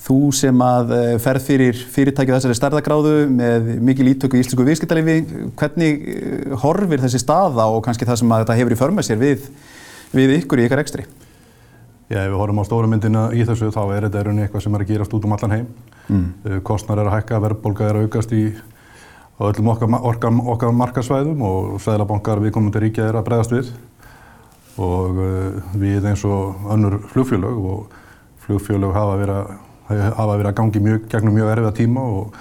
þú 0.04 0.18
sem 0.36 0.64
að 0.64 0.92
eh, 0.98 1.12
ferð 1.24 1.46
fyrir 1.48 1.82
fyrirtækið 1.94 2.36
þessari 2.36 2.58
stærðagráðu 2.58 3.14
með 3.32 3.70
mikil 3.88 4.10
ítöku 4.12 4.36
í 4.36 4.44
íslensku 4.44 4.66
viðskiptalifi 4.68 5.16
hvernig 5.60 6.04
eh, 6.12 6.56
horfir 6.64 7.04
þessi 7.06 7.22
staða 7.24 7.70
og 7.72 7.84
kannski 7.86 8.08
það 8.10 8.20
sem 8.20 8.34
að 8.34 8.44
þetta 8.44 8.58
hefur 8.60 8.76
í 8.76 8.80
förmað 8.82 9.08
sér 9.08 9.22
við, 9.22 9.48
við 10.16 10.36
ykkur 10.42 10.60
í 10.60 10.68
ykkar 10.68 10.84
ekstri? 10.84 11.08
Já, 12.12 12.20
ef 12.26 12.34
við 12.34 12.38
horfum 12.42 12.60
á 12.60 12.68
stóra 12.68 12.92
myndina 12.92 13.24
í 13.32 13.48
þessu 13.48 13.72
þá 13.72 13.82
er 13.86 14.10
þetta 14.10 14.24
erunni 14.26 14.44
eitthvað 14.44 14.68
sem 14.68 14.76
er 14.76 14.84
að 14.84 14.92
gerast 14.92 15.16
út 15.16 15.28
um 15.28 15.38
allan 15.38 15.56
heim 15.56 15.66
mm. 16.10 16.28
Eh, 16.50 16.60
kostnar 16.68 17.00
er 17.00 17.08
að 17.08 17.20
hækka, 17.22 17.42
verðbólga 17.48 17.88
er 17.88 18.02
að 18.02 18.08
aukast 18.10 18.36
í 18.36 18.44
öllum 19.44 19.72
okkar, 19.72 20.00
okkar, 20.12 20.46
okkar 20.52 20.80
markasvæðum 20.84 21.48
og 21.48 21.76
Sæðlabankar 21.82 22.44
viðkomandi 22.44 22.84
ríkja 22.84 23.08
er 23.08 23.18
að 23.18 23.28
bregðast 23.30 23.56
við 23.56 23.72
og 24.84 25.20
við 25.80 26.06
eins 26.10 26.24
og 26.26 26.68
önnur 26.74 27.00
flugfjölög 27.12 27.58
og 27.72 28.00
flugfjölög 28.46 28.94
hafa 28.96 29.18
verið 29.20 29.40
að, 29.40 29.52
hafa 29.90 30.36
verið 30.38 30.52
að 30.52 30.58
gangi 30.60 30.84
mjög, 30.84 31.08
gegnum 31.12 31.38
mjög 31.38 31.54
erfiða 31.54 31.74
tíma 31.78 32.04
og 32.18 32.36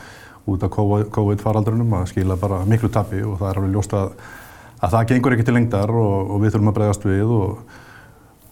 út 0.52 0.66
af 0.66 0.74
COVID 1.14 1.42
faraldrunum 1.42 1.94
að 1.98 2.08
skila 2.10 2.36
bara 2.40 2.62
miklu 2.66 2.90
tapi 2.90 3.22
og 3.22 3.38
það 3.38 3.48
er 3.48 3.60
alveg 3.60 3.76
ljóst 3.76 3.94
að, 3.94 4.12
að 4.82 4.94
það 4.96 5.08
gengur 5.12 5.36
ekki 5.36 5.46
til 5.46 5.56
lengdar 5.56 5.94
og, 5.94 6.32
og 6.34 6.42
við 6.42 6.54
þurfum 6.54 6.72
að 6.72 6.78
bregðast 6.78 7.06
við 7.06 7.34
og, 7.36 7.74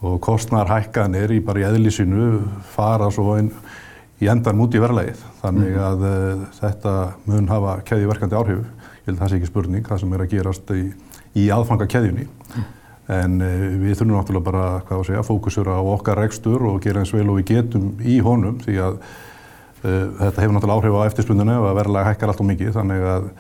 og 0.07 0.19
kostnar 0.25 0.71
hækkanir 0.71 1.35
í 1.35 1.41
bara 1.45 1.63
í 1.63 1.69
eðlisínu 1.71 2.29
fara 2.75 3.11
svo 3.15 3.37
inn 3.41 3.51
í 4.21 4.29
endan 4.29 4.61
út 4.61 4.75
í 4.77 4.83
verðlægið. 4.83 5.23
Þannig 5.41 5.79
að 5.81 6.03
uh, 6.05 6.43
þetta 6.59 6.95
mun 7.25 7.49
hafa 7.49 7.79
keðjuverkandi 7.89 8.37
áhrif. 8.37 8.67
Ég 9.01 9.07
held 9.09 9.17
að 9.17 9.23
það 9.23 9.31
sé 9.33 9.39
ekki 9.39 9.49
spurning, 9.49 9.87
það 9.87 10.03
sem 10.03 10.13
er 10.13 10.25
að 10.25 10.35
gerast 10.35 10.75
í, 10.77 10.83
í 11.41 11.47
aðfanga 11.55 11.89
keðjunni. 11.91 12.27
En 13.11 13.39
uh, 13.43 13.55
við 13.81 13.97
þurfum 13.99 14.15
náttúrulega 14.15 14.47
bara, 14.51 14.67
að 14.87 15.07
segja, 15.09 15.25
fókusur 15.27 15.71
á 15.71 15.79
okkar 15.79 16.21
rekstur 16.23 16.67
og 16.71 16.83
gera 16.85 17.03
eins 17.03 17.15
vel 17.15 17.29
og 17.29 17.41
við 17.41 17.55
getum 17.55 17.89
í 18.03 18.21
honum 18.25 18.61
því 18.63 18.77
að 18.87 19.01
uh, 19.01 20.05
þetta 20.21 20.45
hefur 20.45 20.57
náttúrulega 20.57 20.77
áhrif 20.79 20.99
á 21.01 21.09
eftirspundinu 21.09 21.57
og 21.61 21.71
að 21.71 21.81
verðlæg 21.81 22.11
hækkar 22.11 22.35
allt 22.35 22.45
og 22.45 22.51
mikið. 22.53 22.75
Þannig 22.77 23.09
að, 23.15 23.33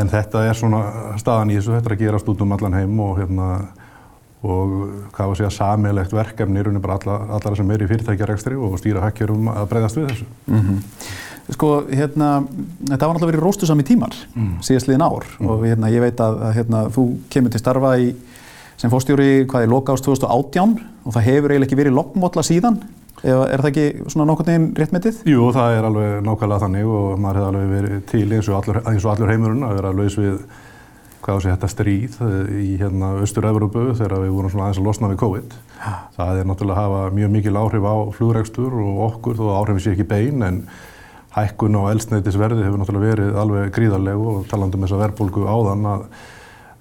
en 0.00 0.08
þetta 0.08 0.46
er 0.48 0.56
svona 0.56 0.78
staðan 1.20 1.50
í 1.52 1.58
þessu, 1.58 1.74
þetta 1.74 1.90
er 1.90 1.94
að 1.98 2.02
gerast 2.06 2.28
út 2.32 2.40
um 2.40 2.54
allan 2.56 2.78
heim 2.78 3.00
og 3.04 3.18
hérna 3.20 3.48
og 4.40 4.70
hvað 5.12 5.18
var 5.18 5.34
að 5.34 5.40
segja 5.42 5.50
samilegt 5.52 6.14
verkefni 6.16 6.60
í 6.60 6.64
rauninni 6.64 6.80
bara 6.80 6.96
alla, 6.96 7.16
allara 7.36 7.58
sem 7.58 7.72
er 7.74 7.82
í 7.84 7.88
fyrirtækjarekstri 7.90 8.56
og 8.56 8.78
stýra 8.80 9.02
hækjurum 9.04 9.50
að 9.52 9.66
breyðast 9.68 9.98
við 9.98 10.06
þessu. 10.08 10.28
Mm 10.46 10.62
-hmm. 10.62 10.78
Sko, 11.50 11.68
hérna, 11.90 12.28
þetta 12.88 13.06
var 13.06 13.14
náttúrulega 13.16 13.32
verið 13.32 13.44
róstusam 13.44 13.80
í 13.82 13.86
tímar 13.86 14.14
mm. 14.34 14.60
síðastliðin 14.62 15.02
ár 15.02 15.26
mm. 15.26 15.48
og 15.50 15.64
hérna, 15.66 15.90
ég 15.90 16.04
veit 16.04 16.20
að 16.20 16.44
hérna, 16.54 16.82
þú 16.94 17.06
kemur 17.32 17.50
til 17.50 17.60
starfa 17.60 17.96
í, 17.98 18.14
sem 18.80 18.92
fórstjóri 18.92 19.44
hvað 19.50 19.66
er 19.66 19.70
loka 19.70 19.92
ást 19.92 20.06
2018 20.06 20.72
og 21.04 21.12
það 21.12 21.26
hefur 21.26 21.52
eiginlega 21.52 21.68
ekki 21.68 21.78
verið 21.82 21.96
lokkmótla 21.98 22.44
síðan. 22.46 22.80
Eða 23.20 23.44
er 23.52 23.60
það 23.60 23.70
ekki 23.70 24.08
svona 24.14 24.26
nokkurn 24.30 24.48
veginn 24.48 24.66
réttmetið? 24.78 25.20
Jú, 25.28 25.50
það 25.52 25.76
er 25.76 25.86
alveg 25.90 26.12
nákvæmlega 26.24 26.62
þannig 26.64 26.88
og 26.88 27.20
maður 27.20 27.40
hefði 27.40 27.50
alveg 27.50 27.72
verið 27.74 28.02
til 28.08 28.26
eins 28.32 28.48
og 28.48 28.56
allur, 28.56 28.80
eins 28.88 29.04
og 29.04 29.12
allur 29.12 29.32
heimurinn 29.34 29.66
að 29.66 29.76
vera 29.76 29.92
laus 29.98 30.16
við 30.16 30.38
hvað 31.20 31.42
sig 31.44 31.52
þetta 31.52 31.68
stríð 31.68 32.16
eh, 32.24 32.52
í 32.64 32.70
hérna 32.80 33.10
Östur-Európu 33.20 33.90
þegar 33.98 34.24
við 34.24 34.32
vorum 34.38 34.54
svona 34.54 34.70
aðeins 34.70 34.80
að 34.80 34.88
losna 34.88 35.10
við 35.12 35.20
COVID. 35.20 35.58
Það 36.16 36.40
er 36.40 36.48
náttúrulega 36.48 36.80
að 36.80 36.94
hafa 36.94 37.14
mjög 37.18 37.34
mikil 37.36 37.56
áhrif 37.60 37.88
á 37.92 37.96
flugregstur 38.16 38.80
og 38.80 39.04
okkur 39.10 39.36
þó 39.36 39.44
áhrifin 39.58 39.84
sé 39.84 39.92
ekki 39.92 40.08
bein 40.08 40.46
en 40.46 40.62
hækkun 41.36 41.76
á 41.76 41.92
elsneitisverði 41.92 42.64
hefur 42.64 42.80
náttúrulega 42.80 43.12
verið 43.12 43.40
alveg 43.44 43.72
gríðarlegu 43.76 44.32
og 44.32 44.48
talandum 44.50 44.86
þess 44.86 44.96
að 44.96 45.04
verðbólgu 45.04 45.44
áðan 45.44 45.90
að 45.92 46.06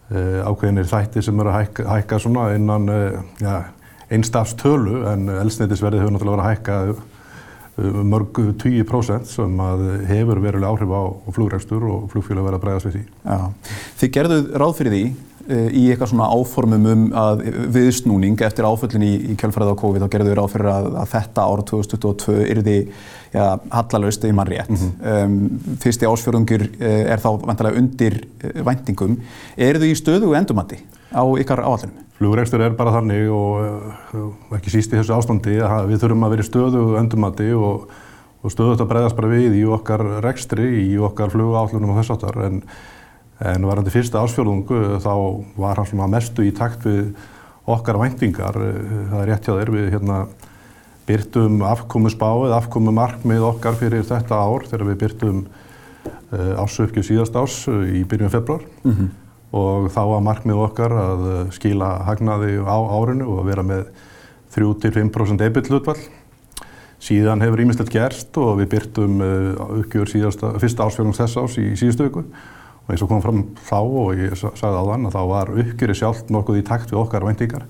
ákveðinir 0.09 0.87
þætti 0.89 1.21
sem 1.21 1.39
eru 1.39 1.51
að 1.51 1.59
hækka, 1.59 1.85
hækka 1.93 2.19
innan 2.55 2.89
e, 2.89 2.99
ja, 3.43 3.59
einstafstölu 4.09 5.03
en 5.11 5.29
elsneitisverði 5.29 6.01
hefur 6.01 6.15
náttúrulega 6.15 6.37
verið 6.37 6.45
að 6.45 6.51
hækka 6.55 6.77
mörg 8.03 8.39
20% 8.61 9.29
sem 9.29 9.63
hefur 10.09 10.41
verulega 10.43 10.69
áhrif 10.71 10.93
á 10.93 11.03
flugrækstur 11.35 11.85
og 11.89 12.11
flugfélag 12.13 12.47
verið 12.47 12.59
að 12.59 12.63
bregðast 12.65 12.89
við 12.89 12.95
því. 12.97 13.03
Já. 13.23 13.73
Þið 14.01 14.13
gerðuð 14.17 14.49
ráð 14.61 14.73
fyrir 14.79 14.95
því 14.95 15.03
e, 15.05 15.59
í 15.69 15.83
eitthvað 15.91 16.11
svona 16.13 16.29
áformum 16.33 16.89
um 16.93 17.05
að 17.19 17.45
viðsnúning 17.75 18.43
eftir 18.47 18.67
áföllin 18.67 19.05
í, 19.05 19.13
í 19.31 19.37
kjölfræða 19.39 19.77
á 19.77 19.81
COVID 19.83 20.05
þá 20.05 20.13
gerðuð 20.15 20.37
ráð 20.39 20.51
fyrir 20.55 20.71
að, 20.73 20.89
að 21.03 21.13
þetta 21.13 21.47
ára 21.51 21.67
2022 21.71 22.37
yrði 22.55 22.77
ja, 23.35 23.47
hallalauðst 23.77 24.27
í 24.27 24.35
mann 24.35 24.51
rétt. 24.51 24.73
Mm 24.73 24.83
-hmm. 24.83 25.23
um, 25.23 25.79
fyrsti 25.83 26.09
ásfjörðungur 26.09 26.67
e, 26.79 26.93
er 27.15 27.23
þá 27.23 27.31
vantilega 27.45 27.81
undir 27.81 28.21
e, 28.41 28.53
væntingum. 28.65 29.17
Er 29.57 29.81
þau 29.81 29.89
í 29.89 29.97
stöðu 29.97 30.35
endumandi 30.37 30.81
á 31.13 31.23
ykkar 31.41 31.63
áallinu? 31.65 32.08
Flugrekstur 32.19 32.59
er 32.59 32.73
bara 32.75 32.91
þannig 32.97 33.29
og 33.31 34.55
ekki 34.57 34.73
síst 34.73 34.91
í 34.91 34.97
þessu 34.97 35.15
ástandi 35.15 35.53
að 35.63 35.85
við 35.87 36.01
þurfum 36.01 36.25
að 36.27 36.33
vera 36.33 36.43
í 36.43 36.47
stöðu 36.49 36.81
öndumati 36.99 37.45
og, 37.55 37.85
og 38.43 38.51
stöðut 38.51 38.83
að 38.83 38.89
breyðast 38.89 39.15
bara 39.15 39.29
við 39.31 39.55
í 39.55 39.61
okkar 39.63 40.03
rekstri, 40.25 40.65
í 40.83 40.97
okkar 40.99 41.31
flugállunum 41.31 41.93
og 41.93 42.01
þess 42.01 42.11
aftar. 42.17 42.41
En, 42.43 42.57
en 43.39 43.67
varandi 43.69 43.93
fyrsta 43.93 44.19
ásfjörðungu 44.25 44.99
þá 44.99 45.13
var 45.63 45.79
hann 45.79 45.87
svona 45.87 46.09
mestu 46.11 46.43
í 46.43 46.51
takt 46.57 46.83
við 46.89 47.13
okkar 47.71 48.01
væntingar. 48.03 48.59
Það 49.13 49.15
er 49.21 49.31
rétt 49.31 49.47
hjá 49.47 49.53
þér 49.53 49.73
við 49.77 49.89
hérna 49.95 50.19
byrtum 51.07 51.63
afkomu 51.71 52.11
spáið, 52.11 52.57
afkomu 52.57 52.91
markmið 52.99 53.47
okkar 53.53 53.79
fyrir 53.79 54.03
þetta 54.11 54.43
ár 54.43 54.67
þegar 54.67 54.91
við 54.91 54.99
byrtum 55.05 55.39
uh, 55.47 56.59
ásökju 56.67 57.05
síðast 57.07 57.39
ás 57.39 57.61
uh, 57.71 57.79
í 57.87 58.03
byrjun 58.03 58.35
februar. 58.35 58.67
Mm 58.83 58.91
-hmm 58.91 59.28
og 59.55 59.89
þá 59.93 60.01
var 60.11 60.23
markmið 60.25 60.61
okkar 60.67 60.93
að 60.93 61.25
eh, 61.31 61.41
skila 61.55 61.89
hagnaði 62.05 62.59
á 62.61 62.77
árinu 62.77 63.27
og 63.33 63.41
að 63.43 63.49
vera 63.49 63.65
með 63.65 63.87
3-5% 64.53 65.45
EBIT 65.45 65.69
hlutvall. 65.71 65.99
Síðan 66.99 67.41
hefur 67.41 67.61
ímislegt 67.63 67.93
gerst 67.93 68.37
og 68.41 68.59
við 68.59 68.71
byrtum 68.75 69.21
eh, 69.23 69.61
uppgjör 69.81 70.11
síðasta, 70.11 70.53
fyrsta 70.61 70.85
ásfjörnum 70.85 71.15
þess 71.17 71.39
ás 71.41 71.57
í 71.61 71.71
síðustu 71.79 72.09
öku 72.09 72.25
og 72.89 72.91
eins 72.93 73.05
og 73.05 73.09
kom 73.11 73.23
fram 73.23 73.41
þá 73.65 73.79
og 73.79 74.19
ég 74.19 74.35
sagði 74.37 74.81
á 74.81 74.89
þann 74.89 75.07
að 75.07 75.15
þá 75.15 75.21
var 75.29 75.53
uppgjöri 75.63 75.95
sjálf 75.97 76.21
nokkuð 76.33 76.59
í 76.61 76.65
takt 76.67 76.93
við 76.93 77.01
okkar 77.03 77.25
væntingar. 77.25 77.65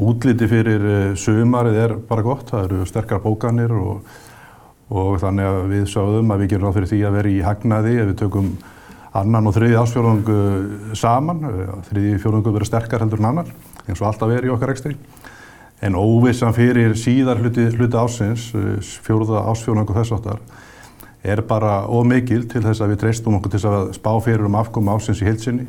Útliti 0.00 0.48
fyrir 0.50 0.84
eh, 0.90 1.14
sömarið 1.16 1.80
er 1.80 1.94
bara 2.10 2.26
gott, 2.26 2.50
það 2.52 2.66
eru 2.68 2.90
sterkara 2.90 3.24
bókanir 3.24 3.72
og, 3.76 4.04
og 4.92 5.16
þannig 5.22 5.48
að 5.48 5.62
við 5.72 5.88
sáðum 5.94 6.34
að 6.34 6.44
við 6.44 6.52
gerum 6.52 6.68
ráð 6.68 6.78
fyrir 6.78 6.92
því 6.92 7.00
að 7.06 7.18
vera 7.20 7.32
í 7.32 7.40
hagnaði 7.46 7.96
ef 7.96 8.12
við 8.12 8.20
tökum 8.24 8.52
annan 9.18 9.48
og 9.50 9.56
þriði 9.56 9.78
ásfjörðungu 9.80 10.94
saman, 10.98 11.42
þriði 11.88 12.18
fjörðungu 12.22 12.54
verið 12.54 12.70
sterkar 12.70 13.02
heldur 13.02 13.22
en 13.22 13.30
annar, 13.32 13.52
eins 13.86 13.98
og 13.98 14.10
alltaf 14.10 14.32
er 14.34 14.46
í 14.46 14.52
okkar 14.54 14.74
ekstri. 14.74 14.94
En 15.82 15.96
óvissan 15.96 16.54
fyrir 16.54 16.92
síðar 16.98 17.40
hluti, 17.40 17.64
hluti 17.74 17.98
ásins, 17.98 18.50
fjörða 19.02 19.46
ásfjörðungu 19.50 19.96
þess 19.96 20.14
áttar, 20.18 20.42
er 21.24 21.42
bara 21.48 21.86
ómikil 21.88 22.44
til 22.48 22.62
þess 22.64 22.84
að 22.84 22.94
við 22.94 23.00
treystum 23.04 23.38
okkur 23.38 23.54
til 23.56 23.62
að 23.68 23.94
spá 23.96 24.12
fyrir 24.24 24.46
um 24.46 24.60
afkomi 24.60 24.92
ásins 24.92 25.22
í 25.24 25.28
heilsinni. 25.28 25.66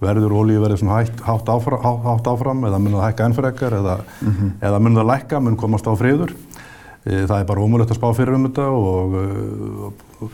Verður 0.00 0.32
ólíu 0.32 0.62
verið 0.62 0.80
svona 0.80 1.02
hægt, 1.02 1.18
hátt, 1.26 1.50
áfram, 1.52 1.82
hátt 2.06 2.28
áfram 2.30 2.62
eða 2.64 2.78
mun 2.80 2.94
það 2.94 3.02
hækka 3.04 3.26
ennfrekar 3.28 3.74
eða, 3.76 3.96
mm 4.20 4.30
-hmm. 4.30 4.52
eða 4.68 4.78
mun 4.80 4.96
það 4.96 5.10
lækka, 5.10 5.40
mun 5.40 5.56
komast 5.60 5.84
á 5.84 5.92
friður. 5.92 6.32
E, 7.04 7.26
það 7.26 7.40
er 7.40 7.44
bara 7.44 7.60
ómulett 7.60 7.90
að 7.90 7.98
spá 8.00 8.08
fyrir 8.16 8.34
um 8.34 8.46
þetta 8.48 8.68
og, 8.68 9.14
og 10.20 10.32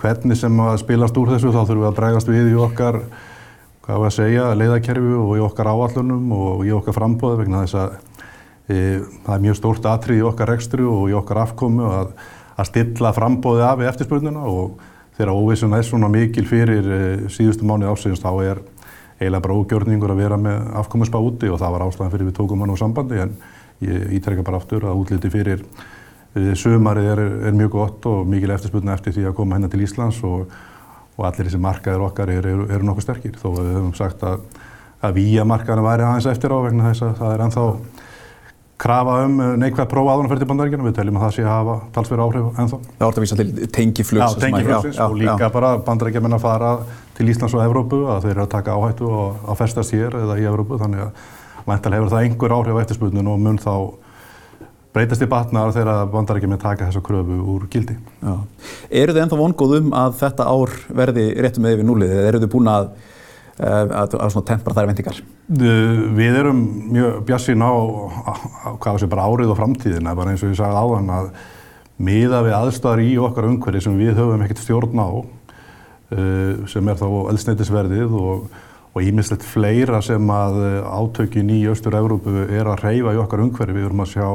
hvernig 0.00 0.38
sem 0.38 0.60
að 0.60 0.76
spilast 0.82 1.16
úr 1.20 1.32
þessu 1.34 1.52
þá 1.54 1.62
þurfum 1.62 1.82
við 1.82 1.88
að 1.90 1.98
bregast 2.00 2.30
við 2.30 2.50
í 2.52 2.58
okkar 2.66 3.00
hvað 3.86 4.02
var 4.02 4.10
að 4.10 4.16
segja, 4.16 4.46
leiðakerfi 4.58 5.14
og 5.20 5.32
í 5.38 5.42
okkar 5.46 5.70
áallunum 5.70 6.32
og 6.34 6.64
í 6.66 6.72
okkar 6.74 6.96
frambóði 6.96 7.40
vegna 7.44 7.62
þess 7.62 7.78
að 7.78 7.92
e, 8.66 8.78
það 9.26 9.34
er 9.36 9.44
mjög 9.44 9.58
stórt 9.60 9.86
atrið 9.90 10.20
í 10.20 10.26
okkar 10.26 10.50
rekstri 10.50 10.86
og 10.90 11.04
í 11.12 11.14
okkar 11.16 11.42
afkomu 11.44 11.86
að, 11.86 12.14
að 12.58 12.70
stilla 12.72 13.12
frambóði 13.14 13.66
af 13.66 13.82
í 13.84 13.88
eftirspurnina 13.92 14.42
og 14.50 14.80
þegar 15.16 15.34
óvissun 15.36 15.76
er 15.78 15.86
svona 15.86 16.10
mikil 16.12 16.44
fyrir 16.50 16.90
e, 16.90 17.02
síðustu 17.32 17.68
mánu 17.68 17.86
ásins 17.92 18.20
þá 18.24 18.32
er 18.42 18.64
eiginlega 19.20 19.44
bara 19.46 19.60
ógjörningur 19.60 20.12
að 20.12 20.24
vera 20.24 20.40
með 20.40 20.72
afkomuspa 20.82 21.20
úti 21.22 21.48
og 21.48 21.60
það 21.62 21.76
var 21.76 21.86
ástæðan 21.86 22.12
fyrir 22.12 22.28
við 22.28 22.36
tókum 22.40 22.64
hann 22.64 22.74
á 22.74 22.82
sambandi 22.82 23.22
en 23.22 23.36
ég 23.86 24.16
ítrekka 24.18 24.44
bara 24.44 24.58
aftur 24.60 24.84
að 24.84 24.98
útliti 25.00 25.30
fyrir 25.32 25.62
Sumarið 26.36 27.10
er, 27.14 27.20
er 27.48 27.54
mjög 27.56 27.70
gott 27.72 28.06
og 28.10 28.26
mikil 28.28 28.52
eftirspilna 28.52 28.96
eftir 28.96 29.14
því 29.16 29.30
að 29.30 29.36
koma 29.38 29.56
hennar 29.56 29.72
til 29.72 29.84
Íslands 29.86 30.18
og, 30.28 30.50
og 31.16 31.28
allir 31.28 31.48
þessi 31.48 31.60
markaðir 31.64 32.04
okkar 32.10 32.32
eru, 32.34 32.50
eru, 32.52 32.66
eru 32.76 32.88
nokkuð 32.88 33.06
sterkir. 33.06 33.38
Þó 33.40 33.46
við 33.54 33.70
höfum 33.72 33.94
sagt 33.96 34.24
að, 34.26 34.42
að 35.00 35.16
víja 35.16 35.46
markaðina 35.48 35.86
væri 35.86 36.04
aðeins 36.04 36.28
eftir 36.34 36.52
á 36.52 36.58
vegna 36.66 36.90
þess 36.90 37.06
að 37.06 37.16
það 37.22 37.32
er 37.32 37.44
ennþá 37.46 37.64
krafa 38.76 39.14
um 39.24 39.40
neikvæð 39.62 39.88
prófa 39.88 40.12
áðurna 40.12 40.30
fyrir 40.30 40.42
til 40.42 40.50
bandaríkjana. 40.50 40.86
Við 40.90 40.96
teljum 40.98 41.16
að 41.16 41.24
það 41.24 41.34
sé 41.38 41.44
að 41.46 41.52
hafa 41.54 41.76
talsverð 41.96 42.24
áhrif 42.26 42.60
ennþá. 42.60 42.80
Það 42.98 43.06
orði 43.08 43.22
að 43.22 43.24
vísa 43.24 43.38
til 43.40 43.68
tengiflugs. 43.78 44.36
Já, 44.36 44.40
tengiflugsins 44.44 45.00
og 45.06 45.16
líka 45.16 45.48
já. 45.48 45.52
bara 45.56 45.70
bandaríkjaman 45.86 46.36
að 46.36 46.44
fara 46.44 46.72
til 47.16 47.30
Íslands 47.32 47.56
og 47.56 47.64
Evrópu 47.64 48.02
að 48.12 48.26
þeir 48.26 48.34
eru 48.34 48.44
að 48.44 48.52
taka 48.52 48.76
áhættu 48.76 49.08
og 49.08 49.46
að 49.48 49.60
festast 49.62 49.96
hér 49.96 50.18
eða 50.20 50.36
í 50.36 50.44
Evrópu. 50.50 50.76
Þannig 50.82 51.06
að 51.06 51.30
mæntal 51.70 51.94
hefur 51.96 52.12
það 52.12 52.26
einhver 52.26 52.56
áhrif 52.58 52.76
á 52.76 52.82
eftirspilnum 52.84 53.32
og 53.32 53.40
mun 53.46 53.62
þá 53.62 53.72
breytast 54.96 55.24
í 55.24 55.28
batnar 55.28 55.74
þegar 55.76 56.06
bandarækjum 56.12 56.54
er 56.56 56.60
taka 56.62 56.88
þessa 56.88 57.02
kröfu 57.04 57.36
úr 57.52 57.66
gildi. 57.72 57.96
Já. 58.22 58.34
Eru 59.02 59.14
þið 59.14 59.22
ennþá 59.24 59.40
vongóð 59.40 59.74
um 59.80 59.90
að 59.96 60.16
þetta 60.22 60.46
ár 60.48 60.72
verði 61.02 61.26
réttum 61.44 61.66
með 61.66 61.76
yfir 61.76 61.88
núlið 61.90 62.14
eða 62.14 62.30
eru 62.30 62.40
þið 62.44 62.52
búin 62.54 62.70
að, 62.72 62.88
eh, 63.60 63.94
að, 64.02 64.16
að 64.24 64.38
tempra 64.48 64.76
þær 64.76 64.90
vendingar? 64.90 65.20
Við 65.46 66.38
erum 66.40 66.62
mjög 66.96 67.18
bjassinn 67.28 67.62
á, 67.62 67.72
á, 67.76 68.92
bara 69.06 69.26
árið 69.28 69.52
og 69.52 69.60
framtíðina, 69.60 70.16
bara 70.16 70.32
eins 70.32 70.44
og 70.44 70.54
ég 70.54 70.60
sagði 70.60 70.84
áðan 70.84 71.12
að 71.20 71.32
miða 71.96 72.44
við 72.44 72.56
aðstæðar 72.56 73.02
í 73.04 73.10
okkar 73.28 73.48
umhverfi 73.50 73.82
sem 73.84 73.98
við 74.00 74.16
höfum 74.16 74.44
ekkert 74.44 74.62
stjórn 74.64 75.00
á, 75.00 75.08
eh, 76.16 76.54
sem 76.72 76.88
er 76.88 76.96
þá 76.96 77.08
eldsneitisverðið 77.32 78.16
og 78.16 79.04
ímislegt 79.04 79.44
fleira 79.44 80.00
sem 80.00 80.30
að 80.32 80.56
átökin 80.88 81.50
í 81.52 81.58
Östur-Európu 81.68 82.46
er 82.48 82.64
að 82.64 82.80
reyfa 82.80 83.12
í 83.12 83.20
okkar 83.20 83.42
umhverfi. 83.44 83.76
Við 83.76 83.84
vorum 83.90 84.04
að 84.06 84.12
sjá 84.14 84.28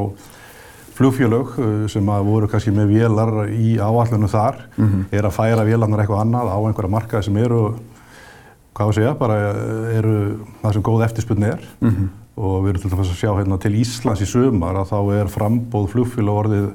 flugfjölög 0.95 1.55
uh, 1.57 1.87
sem 1.91 2.09
að 2.11 2.27
voru 2.27 2.49
kannski 2.51 2.73
með 2.75 2.93
vélar 2.95 3.33
í 3.51 3.75
áallinu 3.79 4.29
þar 4.31 4.61
mm 4.75 4.87
-hmm. 4.87 5.03
er 5.11 5.27
að 5.27 5.35
færa 5.37 5.65
vélarnar 5.67 6.03
eitthvað 6.03 6.23
annað 6.25 6.51
á 6.51 6.57
einhverja 6.59 6.95
markaði 6.95 7.27
sem 7.27 7.37
eru, 7.37 7.61
hvað 8.73 8.87
að 8.87 8.95
segja, 8.95 9.13
bara 9.19 9.37
uh, 9.51 9.97
eru 9.97 10.15
það 10.61 10.73
sem 10.73 10.83
góð 10.83 11.05
eftirspunni 11.05 11.47
er 11.47 11.61
mm 11.79 11.89
-hmm. 11.89 12.07
og 12.35 12.63
við 12.63 12.69
erum 12.69 12.81
til 12.81 12.91
dæmis 12.91 13.11
að 13.11 13.21
sjá 13.21 13.31
hérna 13.37 13.57
til 13.59 13.75
Íslands 13.75 14.21
í 14.21 14.25
sömar 14.25 14.75
að 14.75 14.91
þá 14.91 14.99
er 15.19 15.27
frambóð 15.27 15.87
flugfjölu 15.93 16.31
orðið 16.31 16.69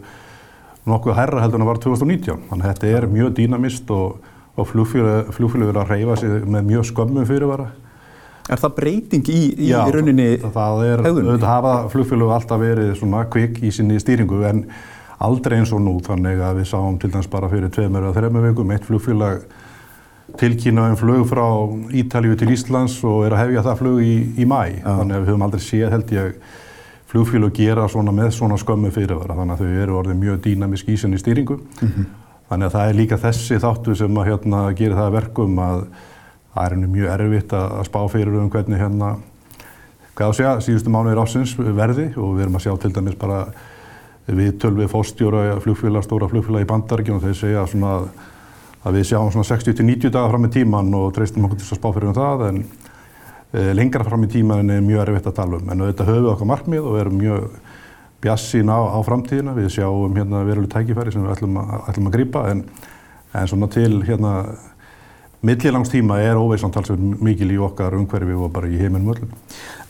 nokkuð 0.87 1.17
herra 1.17 1.43
heldur 1.43 1.61
en 1.61 1.67
það 1.67 1.73
var 1.73 1.83
2019. 1.83 2.41
Þannig 2.51 2.65
að 2.65 2.73
þetta 2.73 2.87
er 2.87 3.07
mjög 3.07 3.35
dýnamist 3.35 3.91
og, 3.91 4.19
og 4.57 4.67
flugfjölu 4.67 5.67
verið 5.67 5.83
að 5.83 5.91
reyfa 5.91 6.17
sig 6.17 6.31
með 6.47 6.63
mjög 6.63 6.85
skömmum 6.85 7.27
fyrirvara 7.27 7.71
Er 8.47 8.61
það 8.63 8.75
breyting 8.77 9.29
í, 9.33 9.39
í 9.59 9.71
Já, 9.73 9.81
rauninni 9.91 10.27
það 10.45 10.83
er, 10.87 11.01
hegðuninni? 11.03 11.33
auðvitað 11.33 11.51
hafa 11.51 11.73
flugfélög 11.95 12.35
alltaf 12.37 12.61
verið 12.63 12.93
svona 13.01 13.25
kvikk 13.33 13.63
í 13.67 13.73
sinni 13.75 13.97
stýringu 14.03 14.43
en 14.47 14.61
aldrei 15.27 15.57
eins 15.59 15.73
og 15.75 15.81
nú 15.83 15.97
þannig 16.05 16.43
að 16.45 16.61
við 16.61 16.69
sáum 16.71 16.99
til 17.03 17.11
dæmis 17.11 17.31
bara 17.33 17.49
fyrir 17.51 17.73
tveimur 17.75 18.05
eða 18.07 18.21
þreimur 18.21 18.47
vikum 18.51 18.71
eitt 18.77 18.87
flugfélag 18.87 19.47
tilkynna 20.39 20.91
um 20.93 20.97
flug 21.01 21.25
frá 21.31 21.47
Ítalíu 21.97 22.37
til 22.39 22.53
Íslands 22.55 22.99
og 23.07 23.25
er 23.27 23.35
að 23.35 23.43
hefja 23.47 23.65
það 23.67 23.81
flug 23.83 24.01
í, 24.05 24.15
í 24.37 24.47
mæ 24.47 24.61
þannig 24.85 25.17
að 25.17 25.21
við 25.25 25.31
höfum 25.33 25.45
aldrei 25.47 25.65
séð 25.65 25.95
held 25.97 26.15
ég 26.15 26.39
flugfélög 27.11 27.55
gera 27.57 27.87
svona 27.89 28.13
með 28.13 28.33
svona 28.35 28.57
skömmu 28.59 28.91
fyrirvara. 28.93 29.37
Þannig 29.39 29.55
að 29.55 29.61
þau 29.63 29.83
eru 29.85 29.99
orðið 30.01 30.17
mjög 30.21 30.39
dýnamisk 30.45 30.89
í 30.91 30.97
sinni 30.99 31.21
stýringu. 31.23 31.57
Þannig 32.51 32.67
að 32.67 32.75
það 32.75 32.91
er 32.91 32.99
líka 32.99 33.19
þessi 33.23 33.59
þáttu 33.63 33.95
sem 33.99 34.19
að 34.21 34.27
hérna, 34.31 34.63
gera 34.77 34.99
það 34.99 35.07
að 35.07 35.15
verkum 35.17 35.61
að 35.63 35.85
það 36.57 36.67
er 36.67 36.75
henni 36.77 36.91
mjög 36.91 37.11
erfitt 37.13 37.57
að, 37.57 37.81
spá 37.89 37.99
fyrir 38.13 38.37
um 38.41 38.51
hvernig 38.53 38.81
hérna 38.81 39.17
hvað 40.17 40.31
að 40.31 40.37
segja, 40.39 40.53
síðustu 40.65 40.93
mánuðir 40.93 41.21
ásins 41.21 41.53
verði 41.57 42.07
og 42.17 42.37
við 42.37 42.47
erum 42.47 42.57
að 42.57 42.65
sjá 42.65 42.77
til 42.81 42.93
dæmis 42.97 43.19
bara 43.21 43.41
við 44.27 44.57
tölvið 44.63 44.89
fórstjóra 44.91 45.43
flugfélag, 45.63 46.07
stóra 46.07 46.29
flugfélag 46.31 46.65
í 46.65 46.71
bandaríkjum 46.71 47.19
og 47.19 47.27
þeir 47.27 47.37
segja 47.39 47.67
svona 47.71 47.93
að, 48.01 48.97
við 48.97 49.09
sjáum 49.11 49.31
svona 49.35 49.51
60-90 49.51 50.15
dagar 50.15 50.33
fram 50.33 50.49
í 50.49 50.53
tíman 50.57 50.97
og 50.97 51.13
treystum 51.15 51.47
okkur 51.47 51.61
til 51.61 51.69
að 51.69 51.81
spá 51.81 51.89
fyrir 51.91 52.11
um 52.11 52.17
það 52.17 52.45
en 52.49 52.63
e, 52.65 53.67
lengra 53.77 54.07
fram 54.09 54.25
í 54.25 54.31
tíman 54.33 54.73
er 54.73 54.83
mjög 54.87 55.05
erfitt 55.05 55.29
að 55.31 55.37
tala 55.43 55.61
um. 55.61 55.71
En 55.71 55.85
auðvitað 55.85 56.11
höfum 56.11 56.25
við 56.25 56.33
okkar 56.33 56.51
markmið 56.55 56.89
og 56.89 56.99
erum 57.03 57.21
mjög 57.21 57.47
bjassin 58.25 58.73
á, 58.73 58.79
á 58.83 58.99
framtíðina. 59.07 59.55
Við 59.59 59.69
sjáum 59.77 60.17
hérna 60.17 60.43
veruleg 60.49 60.73
tækifæri 60.73 61.15
sem 61.15 61.27
við 61.27 61.35
ætlum 61.37 61.61
að, 61.63 61.75
ætlum 61.93 62.11
að 62.11 62.17
grípa 62.17 62.47
en, 62.51 62.65
en 63.37 63.53
svona 63.53 63.71
til 63.77 64.01
hérna 64.07 64.33
millilangstíma 65.47 66.19
er 66.25 66.39
óveisan 66.41 66.73
talsverð 66.75 67.21
mikil 67.23 67.51
í 67.55 67.59
okkar 67.63 67.95
umhverfi 67.99 68.37
og 68.37 68.51
bara 68.55 68.71
í 68.71 68.81
heiminum 68.81 69.13
öllum. 69.15 69.31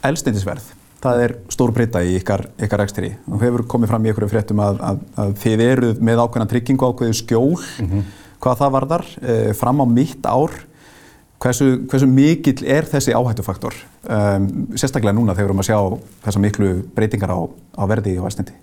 Elstendisverð, 0.06 0.68
það 1.02 1.22
er 1.24 1.34
stór 1.52 1.72
breyta 1.76 2.02
í 2.04 2.16
ykkar, 2.20 2.46
ykkar 2.66 2.84
ekstri 2.84 3.14
og 3.30 3.42
hefur 3.44 3.66
komið 3.74 3.92
fram 3.92 4.06
í 4.06 4.12
ykkur 4.12 4.28
fréttum 4.32 4.62
að, 4.64 4.80
að, 4.90 5.02
að 5.24 5.34
þið 5.44 5.64
eruð 5.66 6.06
með 6.10 6.22
ákveðna 6.24 6.48
tryggingu 6.52 6.90
ákveðu 6.90 7.18
skjól, 7.22 7.52
hvað 8.42 8.62
það 8.62 8.74
varðar, 8.78 9.06
eh, 9.22 9.52
fram 9.56 9.82
á 9.82 9.86
mitt 9.88 10.28
ár, 10.28 10.54
hversu, 11.42 11.72
hversu 11.90 12.08
mikill 12.10 12.64
er 12.64 12.88
þessi 12.88 13.14
áhættufaktor, 13.16 13.74
um, 14.08 14.46
sérstaklega 14.76 15.16
núna 15.16 15.34
þegar 15.36 15.44
við 15.44 15.50
erum 15.50 15.64
að 15.64 15.68
sjá 15.68 15.80
þessa 16.26 16.42
miklu 16.42 16.70
breytingar 16.96 17.32
á, 17.32 17.40
á 17.76 17.82
verði 17.88 18.16
og 18.20 18.30
elstendi? 18.30 18.56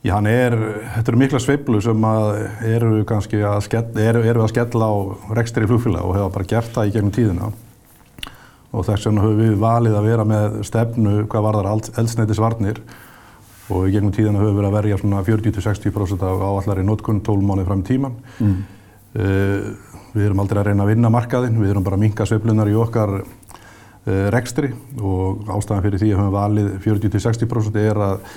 Já, 0.00 0.14
hann 0.14 0.30
er, 0.30 0.54
þetta 0.94 1.12
eru 1.12 1.18
mikla 1.20 1.38
sveiflu 1.44 1.80
sem 1.84 2.04
að 2.08 2.30
eru 2.70 3.02
kannski 3.08 3.42
að 3.44 3.58
skella, 3.66 4.04
eru, 4.08 4.22
eru 4.24 4.44
að 4.46 4.54
skella 4.54 4.88
á 4.88 4.96
rekstri 5.36 5.68
flugfélag 5.68 6.06
og 6.08 6.16
hefa 6.16 6.30
bara 6.32 6.48
gert 6.48 6.72
það 6.72 6.88
í 6.88 6.94
gegnum 6.94 7.12
tíðina 7.12 7.50
og 8.70 8.86
þess 8.86 9.08
vegna 9.10 9.26
höfum 9.26 9.42
við 9.42 9.58
valið 9.60 9.98
að 9.98 10.08
vera 10.08 10.26
með 10.30 10.58
stefnu 10.64 11.14
hvað 11.28 11.46
varðar 11.48 11.68
eldsneitisvarnir 12.00 12.80
og 13.70 13.86
í 13.86 13.94
gegnum 13.94 14.14
tíðina 14.14 14.40
höfum 14.40 14.54
við 14.54 14.60
verið 14.62 14.70
að 14.70 14.76
verja 14.78 15.00
svona 15.02 15.22
40-60% 15.26 16.26
af 16.26 16.44
áallari 16.48 16.84
notkun 16.86 17.22
12 17.26 17.46
mánuði 17.50 17.68
fram 17.68 17.82
í 17.82 17.88
tíman. 17.90 18.18
Mm. 18.40 18.58
Uh, 19.10 19.70
við 20.14 20.28
erum 20.28 20.40
aldrei 20.42 20.62
að 20.62 20.70
reyna 20.70 20.86
að 20.86 20.92
vinna 20.94 21.10
markaðinn, 21.12 21.58
við 21.60 21.74
erum 21.74 21.84
bara 21.86 21.98
að 21.98 22.04
minka 22.06 22.26
sveiflunar 22.26 22.70
í 22.70 22.76
okkar 22.78 23.18
uh, 23.20 24.26
rekstri 24.32 24.70
og 24.96 25.50
ástæðan 25.50 25.84
fyrir 25.86 26.02
því 26.02 26.12
að 26.14 26.22
höfum 26.22 26.36
valið 26.38 26.70
40-60% 26.86 27.80
er 27.84 28.00
að 28.06 28.30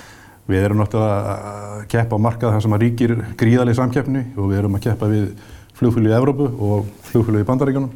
Við 0.44 0.64
erum 0.66 0.82
náttúrulega 0.82 1.34
að 1.34 1.84
keppa 1.88 2.16
á 2.20 2.24
markað 2.26 2.54
þar 2.54 2.64
sem 2.64 2.74
að 2.76 2.82
ríkir 2.84 3.12
gríðarlega 3.40 3.78
samkeppni 3.78 4.24
og 4.36 4.50
við 4.50 4.58
erum 4.60 4.74
að 4.76 4.82
keppa 4.88 5.08
við 5.08 5.30
flugfjölu 5.78 6.10
í 6.10 6.16
Evrópu 6.18 6.48
og 6.68 6.90
flugfjölu 7.08 7.40
í 7.40 7.46
Bandaríkjunum 7.48 7.94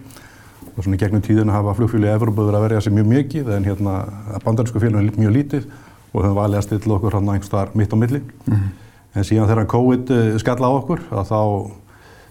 og 0.79 0.87
svona 0.87 1.01
gegnum 1.01 1.25
tíðinu 1.25 1.53
hafa 1.53 1.75
flugfjölu 1.77 2.09
í 2.09 2.15
Evrópu 2.15 2.47
verið 2.47 2.59
að 2.59 2.65
verja 2.65 2.81
sig 2.87 2.97
mjög 2.97 3.11
mikið 3.13 3.53
en 3.53 3.69
hérna 3.69 3.95
bandarísku 4.45 4.81
fjölun 4.81 5.05
er 5.05 5.21
mjög 5.21 5.37
lítið 5.37 5.69
og 6.15 6.25
höfum 6.25 6.39
valið 6.39 6.61
að 6.61 6.67
stilla 6.69 6.97
okkur 6.97 7.19
hérna 7.19 7.35
einhvers 7.37 7.53
þar 7.53 7.75
mitt 7.77 7.93
á 7.93 7.97
milli. 8.01 8.21
Mm 8.21 8.55
-hmm. 8.55 8.69
En 9.15 9.25
síðan 9.25 9.49
þegar 9.49 9.67
COVID 9.67 10.13
skalla 10.41 10.67
á 10.69 10.73
okkur 10.73 11.01
að 11.11 11.29
þá 11.29 11.43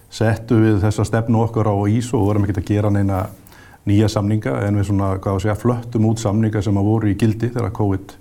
settu 0.09 0.55
við 0.55 0.79
þessa 0.81 1.05
stefnu 1.05 1.41
okkur 1.43 1.67
á 1.67 1.75
ís 1.89 2.13
og 2.13 2.25
vorum 2.25 2.43
ekkert 2.43 2.63
að 2.63 2.69
gera 2.71 2.89
neina 2.89 3.27
nýja 3.87 4.09
samninga 4.11 4.67
en 4.67 4.79
við 4.79 4.89
svona, 4.89 5.17
hvað 5.17 5.35
að 5.35 5.41
segja, 5.41 5.55
flöttum 5.55 6.05
út 6.09 6.19
samninga 6.19 6.61
sem 6.61 6.77
að 6.77 6.83
voru 6.83 7.09
í 7.11 7.15
gildi 7.19 7.49
þegar 7.49 7.71
COVID 7.71 8.15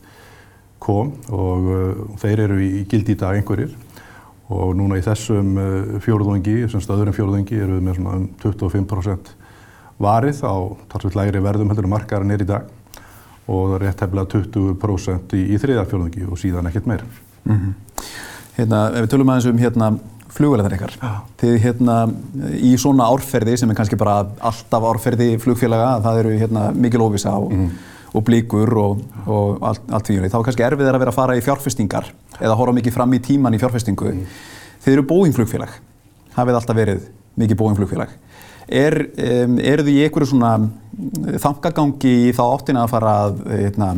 kom 0.86 1.12
og 1.34 1.68
uh, 1.72 2.06
þeir 2.20 2.46
eru 2.46 2.60
í 2.62 2.84
gildi 2.88 3.16
í 3.16 3.20
dag 3.20 3.36
einhverjir. 3.38 3.74
Og 4.54 4.76
núna 4.78 5.00
í 5.00 5.04
þessum 5.04 5.56
uh, 5.58 5.96
fjórðungi, 6.04 6.60
þessum 6.64 6.84
stöðurum 6.84 7.16
fjórðungi 7.16 7.58
eru 7.58 7.78
við 7.78 7.86
með 7.88 7.98
svona 7.98 8.16
um 8.20 8.26
25% 8.44 9.32
varið 10.02 10.42
á 10.44 10.54
talsveit 10.92 11.16
lægri 11.16 11.40
verðum 11.42 11.72
heldur 11.72 11.88
en 11.88 11.94
markaðarinn 11.94 12.36
er 12.36 12.44
í 12.44 12.50
dag. 12.50 12.68
Og 13.46 13.70
það 13.70 13.76
er 13.78 13.86
rétt 13.86 14.04
hefðilega 14.04 14.32
20% 14.34 15.38
í, 15.38 15.46
í 15.54 15.62
þriða 15.62 15.86
fjórðungi 15.90 16.28
og 16.28 16.42
síðan 16.42 16.70
ekkert 16.70 16.90
meira. 16.90 17.08
Mm 17.46 17.56
-hmm. 17.56 18.04
Hérna, 18.56 18.84
ef 18.92 19.06
við 19.06 19.10
tölum 19.12 19.32
aðeins 19.32 19.50
um 19.50 19.58
hérna 19.58 19.90
flugvélæðar 20.36 20.74
ykkar, 20.76 20.94
þið 21.40 21.54
hérna 21.62 21.96
í 22.60 22.74
svona 22.76 23.06
árferði 23.08 23.56
sem 23.56 23.70
er 23.70 23.76
kannski 23.76 23.96
bara 23.96 24.26
alltaf 24.40 24.84
árferði 24.84 25.38
flugfélaga, 25.40 26.00
það 26.04 26.18
eru 26.20 26.32
hérna 26.40 26.64
mikil 26.74 27.00
óvisa 27.00 27.32
á 27.32 27.40
mm 27.40 27.66
-hmm 27.66 27.95
og 28.16 28.24
blíkur 28.24 28.72
og, 28.80 29.02
og 29.28 29.64
allt, 29.66 29.84
allt 29.92 30.10
því. 30.10 30.18
Þá 30.32 30.38
er 30.38 30.46
kannski 30.48 30.66
erfið 30.66 30.90
að 30.90 31.00
vera 31.02 31.12
að 31.12 31.18
fara 31.18 31.36
í 31.36 31.44
fjárfestingar 31.44 32.10
eða 32.40 32.56
horfa 32.58 32.76
mikið 32.78 32.96
fram 32.96 33.16
í 33.16 33.22
tíman 33.24 33.56
í 33.56 33.60
fjárfestingu. 33.60 34.12
Mm. 34.12 34.36
Þið 34.84 34.96
eru 34.96 35.06
bóingflugfélag, 35.10 35.78
hafið 36.36 36.60
alltaf 36.60 36.78
verið 36.78 37.08
mikið 37.40 37.60
bóingflugfélag. 37.62 38.14
Er, 38.66 38.96
um, 39.44 39.58
eru 39.62 39.86
þið 39.86 39.92
í 39.94 40.04
einhverju 40.06 40.30
svona 40.32 40.54
þangagangi 41.42 42.14
í 42.26 42.34
þá 42.34 42.44
áttina 42.48 42.82
að 42.82 42.94
fara 42.96 43.16
að 43.26 43.42
eitna, 43.60 43.92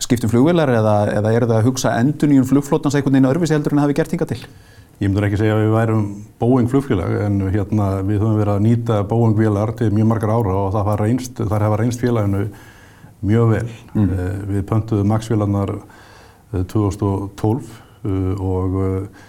skiptum 0.00 0.32
flugvélar 0.32 0.72
eða, 0.72 0.96
eða 1.18 1.32
eru 1.36 1.48
það 1.50 1.58
að 1.58 1.66
hugsa 1.68 1.94
endur 2.00 2.30
nýjum 2.30 2.48
flugflótans 2.48 2.96
einhvern 2.96 3.18
veginn 3.18 3.28
öðruvísi 3.28 3.56
heldur 3.56 3.76
en 3.76 3.82
hafi 3.82 3.96
gert 3.98 4.14
hinga 4.14 4.28
til? 4.30 4.40
Ég 5.00 5.08
myndur 5.08 5.26
ekki 5.26 5.40
segja 5.40 5.56
að 5.56 5.62
við 5.64 5.74
værum 5.74 6.00
Boeing 6.40 6.66
flugfélag 6.68 7.14
en 7.26 7.38
hérna, 7.52 7.90
við 8.04 8.20
höfum 8.20 8.40
verið 8.40 8.54
að 8.54 8.64
nýta 8.66 8.98
Boeing 9.08 9.36
vélar 9.36 9.72
til 9.76 9.88
mjög 9.96 10.10
margar 10.10 10.32
ára 10.32 10.56
og 10.60 10.74
það, 10.74 10.90
reynst, 11.00 11.40
það 11.40 11.64
hefa 11.66 11.78
reynst 11.80 12.04
félaginu 12.04 12.42
mjög 13.26 13.50
vel. 13.54 13.72
Mm. 13.94 14.06
Uh, 14.10 14.28
við 14.50 14.66
pöntuðum 14.70 15.10
Max-vélarnar 15.12 15.74
2012 16.72 17.72
uh, 18.04 18.34
og 18.40 18.78
uh, 18.80 19.26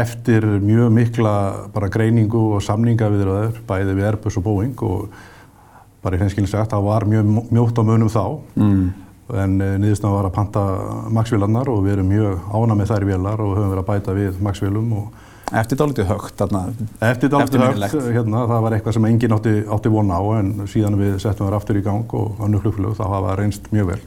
eftir 0.00 0.46
mjög 0.62 0.90
mikla 0.94 1.34
bara 1.74 1.90
greiningu 1.90 2.40
og 2.54 2.64
samninga 2.64 3.10
við 3.10 3.24
þeirra 3.24 3.62
bæði 3.68 3.96
við 3.98 4.08
Airbus 4.10 4.38
og 4.38 4.46
Boeing 4.46 4.84
og 4.86 5.08
bara 6.00 6.16
í 6.16 6.20
hreinskilin 6.20 6.48
sagt 6.50 6.72
það 6.72 6.86
var 6.86 7.06
mjög 7.10 7.32
mjótt 7.50 7.80
á 7.80 7.82
munum 7.84 8.12
þá 8.12 8.22
mm. 8.54 8.84
en 9.42 9.56
niðurstofan 9.82 10.14
var 10.14 10.28
að 10.28 10.36
panta 10.36 10.62
Max-vélarnar 11.10 11.72
og 11.72 11.82
við 11.84 11.96
erum 11.96 12.12
mjög 12.12 12.46
ána 12.54 12.78
með 12.78 12.92
þær 12.92 13.08
vélar 13.08 13.42
og 13.42 13.56
höfum 13.58 13.74
verið 13.74 13.82
að 13.82 13.90
bæta 13.90 14.14
við 14.16 14.38
Max-vélum 14.46 14.94
og 15.00 15.19
Eftir 15.50 15.78
dálítið 15.80 16.06
högt 16.06 16.36
þarna? 16.38 16.62
Eftir 17.02 17.30
dálítið 17.32 17.64
högt, 17.64 17.94
hérna, 18.14 18.44
það 18.46 18.64
var 18.64 18.76
eitthvað 18.76 18.96
sem 18.96 19.06
enginn 19.08 19.34
átti, 19.34 19.54
átti 19.66 19.90
vona 19.90 20.20
á 20.22 20.24
en 20.38 20.50
síðan 20.70 20.98
við 21.00 21.16
settum 21.22 21.48
það 21.48 21.56
aftur 21.58 21.80
í 21.80 21.84
gang 21.86 22.14
og 22.14 22.42
annu 22.46 22.60
flugflug 22.62 22.94
þá 22.98 23.04
hafa 23.08 23.22
það 23.32 23.38
reynst 23.40 23.70
mjög 23.74 23.88
vel 23.90 24.00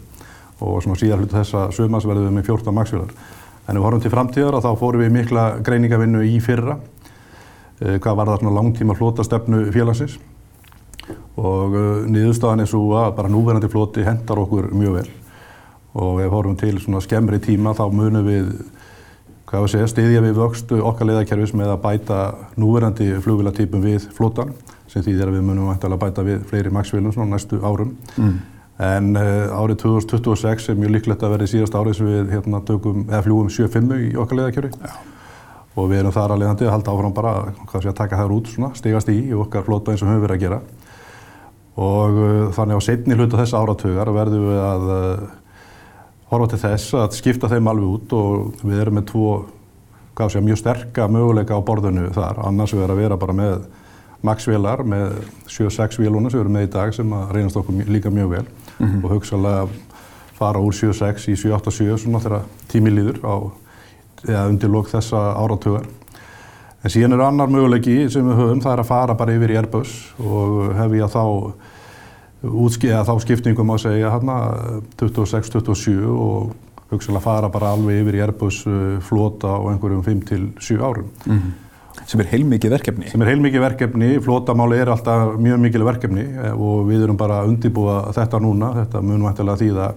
og 0.63 0.77
svona 0.85 0.99
síðan 1.01 1.23
hlutu 1.23 1.35
þessa 1.35 1.65
sögmas 1.75 2.07
verðum 2.07 2.29
við 2.29 2.37
með 2.37 2.51
14 2.53 2.77
maksvílar. 2.77 3.15
En 3.67 3.75
við 3.75 3.87
horfum 3.87 4.03
til 4.03 4.13
framtíðar 4.13 4.57
og 4.59 4.63
þá 4.63 4.69
fórum 4.79 5.03
við 5.03 5.11
mikla 5.17 5.47
greiningavinnu 5.65 6.23
í 6.27 6.37
fyrra 6.43 6.77
eh, 7.81 7.97
hvað 7.97 8.19
var 8.21 8.31
það 8.31 8.39
svona 8.43 8.55
langtíma 8.61 8.95
flótastefnu 8.99 9.65
félagsins 9.75 10.19
og 11.35 11.73
uh, 11.73 12.05
niðurstaðan 12.07 12.63
er 12.63 12.69
svo 12.69 12.85
að 12.99 13.15
bara 13.17 13.31
núverandi 13.31 13.69
flóti 13.71 14.05
hendar 14.05 14.39
okkur 14.43 14.69
mjög 14.77 14.99
vel 14.99 15.09
og 15.93 16.19
við 16.19 16.31
horfum 16.33 16.57
til 16.57 16.77
svona 16.81 17.01
skemmri 17.03 17.39
tíma 17.43 17.73
þá 17.77 17.83
munum 17.93 18.27
við 18.27 18.53
hvað 19.53 19.69
segja, 19.69 19.89
stiðja 19.91 20.21
við 20.23 20.39
vöxtu 20.39 20.79
okkar 20.81 21.09
leiðakerfis 21.09 21.53
með 21.57 21.75
að 21.75 21.83
bæta 21.83 22.19
núverandi 22.57 23.09
flugvilatýpum 23.21 23.83
við 23.83 24.07
flótan 24.15 24.53
sem 24.89 25.03
því 25.03 25.13
þegar 25.19 25.33
við 25.35 25.45
munum 25.45 25.69
að 25.73 25.97
bæta 26.01 26.25
við 26.25 26.43
fleiri 26.49 26.73
maksvílum 26.73 27.13
svona 27.13 27.35
næstu 27.35 27.59
árum. 27.61 27.93
Mm. 28.17 28.35
En 28.83 29.11
uh, 29.19 29.53
árið 29.53 29.83
2026 29.83 30.71
er 30.73 30.79
mjög 30.79 30.95
líklegt 30.95 31.23
að 31.23 31.35
verði 31.35 31.49
síðast 31.51 31.75
árið 31.77 31.99
sem 31.99 32.09
við 32.09 32.31
hérna, 32.33 32.61
tökum, 32.65 33.03
fljúum 33.25 33.51
7.5 33.53 33.93
í 33.99 34.07
okkar 34.17 34.39
leiðakerfi 34.39 34.71
Já. 34.73 34.95
og 35.77 35.91
við 35.91 36.01
erum 36.01 36.15
þar 36.15 36.33
að 36.33 36.41
leiðandi 36.41 36.65
að 36.65 36.73
halda 36.73 36.95
áfram 36.95 37.13
bara 37.13 37.35
sé 37.75 37.91
að 37.91 37.99
taka 38.01 38.23
þær 38.23 38.33
út 38.33 38.49
svona, 38.49 38.71
stigast 38.79 39.13
í 39.13 39.19
í 39.29 39.37
okkar 39.37 39.67
flóta 39.67 39.93
eins 39.93 40.01
og 40.01 40.09
höfum 40.09 40.25
við 40.25 40.33
að 40.33 40.41
gera 40.47 40.59
og 41.83 42.17
uh, 42.17 42.49
þannig 42.57 42.81
á 42.81 42.87
setni 42.89 43.17
hlutu 43.17 43.37
þessa 43.37 43.61
áratögar 43.61 44.13
verðum 44.17 44.49
við 44.49 44.63
að 44.65 44.89
uh, 44.97 45.23
horfa 46.33 46.53
til 46.53 46.61
þess 46.63 46.97
að 46.99 47.15
skipta 47.17 47.49
þeim 47.51 47.69
alveg 47.71 47.93
út 47.97 48.15
og 48.17 48.65
við 48.65 48.81
erum 48.83 48.99
með 48.99 49.07
tvo 49.11 49.29
sé, 50.29 50.41
mjög 50.41 50.59
sterka 50.61 51.07
möguleika 51.07 51.57
á 51.57 51.61
borðinu 51.65 52.09
þar 52.13 52.43
annars 52.47 52.73
við 52.73 52.85
erum 52.85 52.97
að 52.97 53.01
vera 53.03 53.17
bara 53.21 53.37
með 53.37 53.65
maksvélar 54.23 54.83
með 54.87 55.17
7-6 55.51 55.99
véluna 55.99 56.31
sem 56.31 56.39
við 56.39 56.45
erum 56.45 56.55
með 56.57 56.67
í 56.67 56.71
dag 56.75 56.93
sem 56.95 57.15
að 57.17 57.33
reynast 57.37 57.59
okkur 57.59 57.89
líka 57.91 58.11
mjög 58.13 58.29
vel 58.37 58.45
mm 58.45 58.87
-hmm. 58.87 59.03
og 59.03 59.11
hugsalega 59.17 59.67
fara 60.37 60.59
úr 60.59 60.73
7-6 60.73 61.27
í 61.31 61.35
7-8-7 61.35 61.97
svona 61.97 62.19
þegar 62.19 62.47
tími 62.67 62.93
líður 62.93 63.19
á, 63.23 63.35
eða 64.27 64.47
undir 64.47 64.69
lók 64.69 64.89
þessa 64.89 65.35
áratögar 65.35 65.85
en 66.83 66.89
síðan 66.89 67.13
eru 67.13 67.25
annar 67.25 67.47
möguleiki 67.47 68.09
sem 68.09 68.25
við 68.27 68.35
höfum 68.35 68.61
það 68.61 68.73
er 68.73 68.79
að 68.79 68.91
fara 68.91 69.15
bara 69.15 69.33
yfir 69.33 69.51
í 69.51 69.57
Airbus 69.57 70.13
og 70.19 70.73
hefja 70.75 71.07
þá 71.07 71.23
útskiða 72.43 73.03
þá 73.07 73.13
skiptingum 73.23 73.73
að 73.73 73.83
segja 73.87 74.11
hérna 74.13 74.37
26-27 74.99 75.97
og 76.11 76.53
hugsalega 76.93 77.23
fara 77.23 77.49
bara 77.49 77.73
alveg 77.73 78.03
yfir 78.03 78.19
í 78.19 78.23
Airbus 78.25 78.63
uh, 78.69 78.97
flota 79.03 79.55
á 79.55 79.61
einhverjum 79.71 80.03
5-7 80.05 80.79
árum. 80.81 81.09
Mm 81.25 81.37
-hmm. 81.37 81.59
Sem 82.09 82.19
er 82.19 82.27
heilmikið 82.27 82.73
verkefni. 82.73 83.09
Sem 83.09 83.21
er 83.21 83.29
heilmikið 83.31 83.61
verkefni, 83.61 84.19
flotamáli 84.19 84.77
er 84.81 84.89
alltaf 84.89 85.37
mjög 85.39 85.59
mikil 85.59 85.83
verkefni 85.85 86.25
og 86.51 86.87
við 86.89 87.03
erum 87.03 87.17
bara 87.17 87.41
að 87.41 87.47
undibúa 87.47 88.11
þetta 88.11 88.39
núna, 88.39 88.73
þetta 88.73 89.01
munum 89.01 89.29
eftirlega 89.29 89.61
þýða 89.61 89.93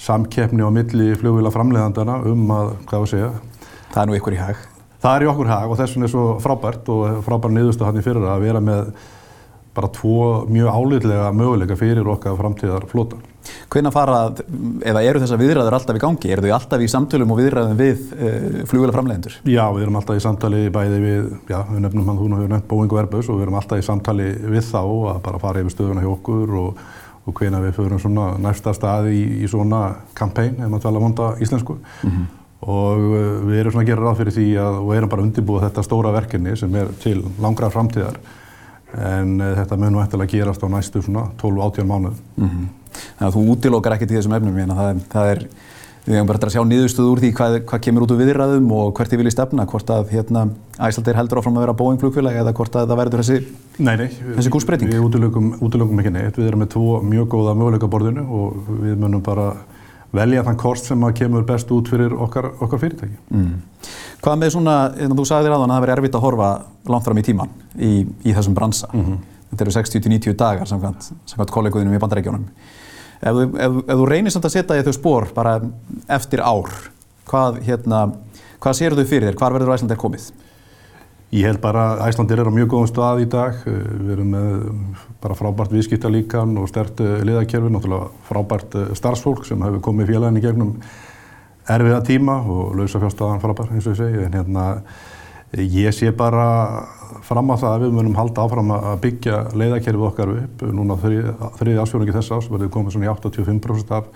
samkeppni 0.00 0.64
á 0.64 0.70
milli 0.72 1.14
fljóðvila 1.20 1.52
framleiðandana 1.54 2.18
um 2.26 2.50
að, 2.50 2.74
hvað 2.88 3.00
að 3.00 3.08
segja. 3.14 3.30
Það 3.92 4.02
er 4.02 4.10
nú 4.10 4.18
ykkur 4.18 4.36
í 4.36 4.40
hag. 4.40 4.56
Það 5.00 5.16
er 5.16 5.24
í 5.24 5.30
okkur 5.30 5.48
hag 5.48 5.70
og 5.70 5.78
þess 5.80 5.96
vegna 5.96 6.08
er 6.08 6.12
svo 6.12 6.26
frábært 6.44 6.88
og 6.92 7.22
frábær 7.24 7.54
niðurstu 7.54 7.86
hann 7.86 8.00
í 8.00 8.04
fyrir 8.04 8.26
að 8.28 8.44
vera 8.44 8.60
með 8.60 8.92
bara 9.74 9.88
tvo 9.94 10.46
mjög 10.50 10.68
álitlega 10.68 11.32
möguleika 11.32 11.76
fyrir 11.78 12.08
okkar 12.10 12.38
framtíðar 12.38 12.86
flota. 12.90 13.18
Hvenna 13.70 13.90
fara, 13.94 14.18
eða 14.84 15.02
eru 15.06 15.20
þessar 15.22 15.40
viðræður 15.40 15.76
alltaf 15.78 15.96
í 15.96 16.02
gangi? 16.02 16.30
Eru 16.34 16.44
þau 16.44 16.54
alltaf 16.56 16.82
í 16.82 16.88
samtölum 16.90 17.30
og 17.32 17.38
viðræðum 17.38 17.78
við 17.78 18.00
uh, 18.12 18.56
flugvila 18.68 18.94
framleiðendur? 18.94 19.36
Já, 19.48 19.62
við 19.74 19.84
erum 19.86 20.00
alltaf 20.00 20.18
í 20.18 20.24
samtali 20.24 20.64
bæði 20.74 20.98
við, 21.04 21.28
já, 21.50 21.60
við 21.70 21.84
nefnum 21.86 22.10
hann, 22.10 22.18
þú 22.18 22.30
hefur 22.34 22.50
nefnt 22.52 22.68
Boeing 22.70 22.94
og 22.94 23.00
Airbus 23.02 23.30
og 23.30 23.38
við 23.38 23.46
erum 23.46 23.60
alltaf 23.60 23.80
í 23.80 23.86
samtali 23.86 24.26
við 24.42 24.66
þá 24.66 24.82
að 24.82 25.22
bara 25.28 25.42
fara 25.42 25.62
yfir 25.62 25.76
stöðuna 25.76 26.04
hjá 26.04 26.10
okkur 26.10 26.58
og, 26.64 26.82
og 27.24 27.38
hvena 27.40 27.62
við 27.62 27.78
förum 27.78 28.02
svona 28.02 28.26
næsta 28.42 28.74
staði 28.76 29.14
í, 29.16 29.24
í 29.46 29.50
svona 29.50 29.86
kampæn, 30.18 30.58
ef 30.58 30.66
maður 30.66 30.84
tala 30.88 31.04
vonda 31.06 31.30
íslensku. 31.40 31.78
Mm 32.02 32.10
-hmm. 32.10 32.28
Og 32.60 33.06
uh, 33.06 33.38
við 33.48 33.62
erum 33.62 33.72
svona 33.72 33.86
að 33.86 33.92
gera 33.94 34.04
ráð 34.04 34.20
fyrir 34.20 34.36
því 34.36 34.48
að, 34.66 34.82
og 34.82 34.92
erum 34.98 35.14
bara 35.14 35.24
undirbúið 35.24 35.64
þetta 35.68 35.86
stóra 35.86 36.12
verkefni 36.12 36.56
sem 36.56 36.74
er 36.76 36.92
til 37.00 37.22
langra 37.40 37.70
framtíðar 37.70 38.20
en 38.98 39.34
uh, 39.40 39.54
þetta 39.60 39.80
mun 39.80 39.96
nú 39.96 40.04
eftirlega 40.04 40.36
gerast 40.36 40.64
á 40.64 40.68
næstu 40.70 41.02
svona 41.04 41.28
12-18 41.40 41.90
mánuð. 41.90 42.22
Mm 42.36 42.48
-hmm. 42.48 42.68
Þannig 43.18 43.28
að 43.28 43.36
þú 43.36 43.42
útilokar 43.54 43.92
ekkert 43.94 44.10
í 44.10 44.16
þessum 44.18 44.36
efnum, 44.36 44.58
en 44.58 44.76
það 44.76 44.90
er, 44.90 45.02
það 45.10 45.30
er 45.30 45.44
við 46.06 46.16
hefum 46.16 46.28
bara 46.30 46.40
að 46.46 46.54
sjá 46.54 46.62
niðurstöðu 46.64 47.12
úr 47.12 47.20
því 47.22 47.30
hvað, 47.36 47.56
hvað 47.68 47.82
kemur 47.84 48.04
út 48.04 48.12
úr 48.14 48.20
viðræðum 48.20 48.70
og 48.72 48.94
hvert 48.96 49.10
þið 49.12 49.20
viljið 49.20 49.34
stefna, 49.34 49.66
hvort 49.66 49.90
að 49.90 50.14
hérna, 50.14 50.44
Æslandir 50.80 51.18
heldur 51.18 51.40
áfram 51.40 51.58
að 51.58 51.64
vera 51.66 51.76
Boeing 51.76 52.00
flugfélag 52.00 52.38
eða 52.40 52.54
hvort 52.56 52.78
að 52.80 52.88
það 52.88 53.00
verður 53.02 53.22
þessi, 53.22 53.38
nei, 53.78 53.96
nei, 54.00 54.08
þessi 54.38 54.52
kúrsbreyting? 54.54 54.90
Við 54.90 55.04
útilokum, 55.04 55.52
útilokum 55.60 56.00
ekki 56.00 56.14
neitt, 56.14 56.40
við 56.40 56.48
erum 56.48 56.64
með 56.64 56.72
tvo 56.74 57.02
mjög 57.04 57.28
góða 57.34 57.56
möguleika 57.60 57.90
borðinu 57.92 58.24
og 58.24 58.72
við 58.80 58.96
munum 58.96 59.22
bara 59.26 59.52
velja 60.16 60.42
þann 60.46 60.58
kost 60.58 60.88
sem 60.90 61.04
að 61.06 61.16
kemur 61.20 61.44
best 61.46 61.70
út 61.74 61.90
fyrir 61.90 62.14
okkar, 62.14 62.50
okkar 62.58 62.82
fyrirtæki. 62.82 63.18
Mm. 63.30 63.52
Hvað 64.24 64.40
með 64.40 64.52
svona, 64.56 64.76
þú 64.98 65.26
sagði 65.28 65.48
þér 65.48 65.56
aðan 65.56 65.70
að 65.70 65.76
það 65.76 65.84
veri 65.86 65.94
erfitt 65.96 66.18
að 66.18 66.24
horfa 66.26 66.50
langt 66.90 67.06
fram 67.06 67.20
í 67.20 67.24
tíman 67.26 67.54
í, 67.78 67.92
í 68.26 68.34
þessum 68.36 68.56
bransa. 68.58 68.90
Mm 68.92 69.04
-hmm. 69.06 69.20
Þetta 69.50 69.64
eru 69.64 69.74
60-90 69.76 70.36
dagar 70.38 70.66
samkvæmt, 70.66 71.10
samkvæmt 71.26 71.50
kolleguðinum 71.50 71.94
í 71.94 72.02
bandarækjónum. 72.02 72.44
Ef, 73.20 73.36
ef, 73.36 73.78
ef 73.86 73.96
þú 73.98 74.06
reynir 74.08 74.32
samt 74.32 74.44
að 74.44 74.54
setja 74.56 74.78
í 74.78 74.84
þau 74.86 74.92
spór 74.96 75.26
bara 75.34 75.60
eftir 76.08 76.40
ár, 76.40 76.70
hvað, 77.26 77.60
hérna, 77.66 78.12
hvað 78.58 78.76
séu 78.78 78.94
þau 78.94 79.04
fyrir 79.04 79.30
þér? 79.30 79.38
Hvar 79.40 79.52
verður 79.52 79.74
Æslandir 79.74 80.00
komið? 80.00 80.30
Ég 81.30 81.46
held 81.46 81.60
bara 81.62 81.82
að 81.92 82.08
Æslandir 82.08 82.40
er 82.42 82.48
á 82.50 82.54
mjög 82.54 82.72
góðum 82.72 82.88
stað 82.90 83.20
í 83.22 83.26
dag. 83.30 83.60
Við 83.62 84.08
erum 84.16 84.32
með 84.34 84.48
bara 85.22 85.36
frábært 85.38 85.70
viðskiptalíkan 85.76 86.56
og 86.58 86.66
stert 86.66 86.98
liðakerfi, 86.98 87.70
náttúrulega 87.70 88.08
frábært 88.26 88.74
starfsfólk 88.98 89.44
sem 89.46 89.62
hefur 89.62 89.84
komið 89.84 90.10
félagin 90.10 90.40
í 90.40 90.42
gegnum 90.42 90.72
erfiða 91.70 92.00
tíma 92.08 92.40
og 92.50 92.74
lausa 92.80 92.98
fjárstafan 92.98 93.42
frábært 93.44 93.76
eins 93.76 93.86
og 93.86 93.94
ég 93.94 94.00
segi. 94.02 94.26
En 94.26 94.36
hérna, 94.40 94.66
ég 95.54 95.94
sé 95.94 96.10
bara 96.10 96.48
fram 97.22 97.54
á 97.54 97.62
það 97.62 97.76
að 97.76 97.86
við 97.86 97.96
munum 98.00 98.18
halda 98.18 98.42
áfram 98.48 98.74
að 98.74 99.00
byggja 99.06 99.40
leiðakerfið 99.54 100.10
okkar 100.10 100.34
upp. 100.34 100.68
Núna 100.74 100.98
þriði 100.98 101.78
ásfjörningi 101.84 102.18
þess 102.18 102.34
ás 102.34 102.50
verður 102.50 102.74
komið 102.74 102.96
svona 102.96 103.06
í 103.06 103.14
85% 103.14 103.98
af 104.00 104.10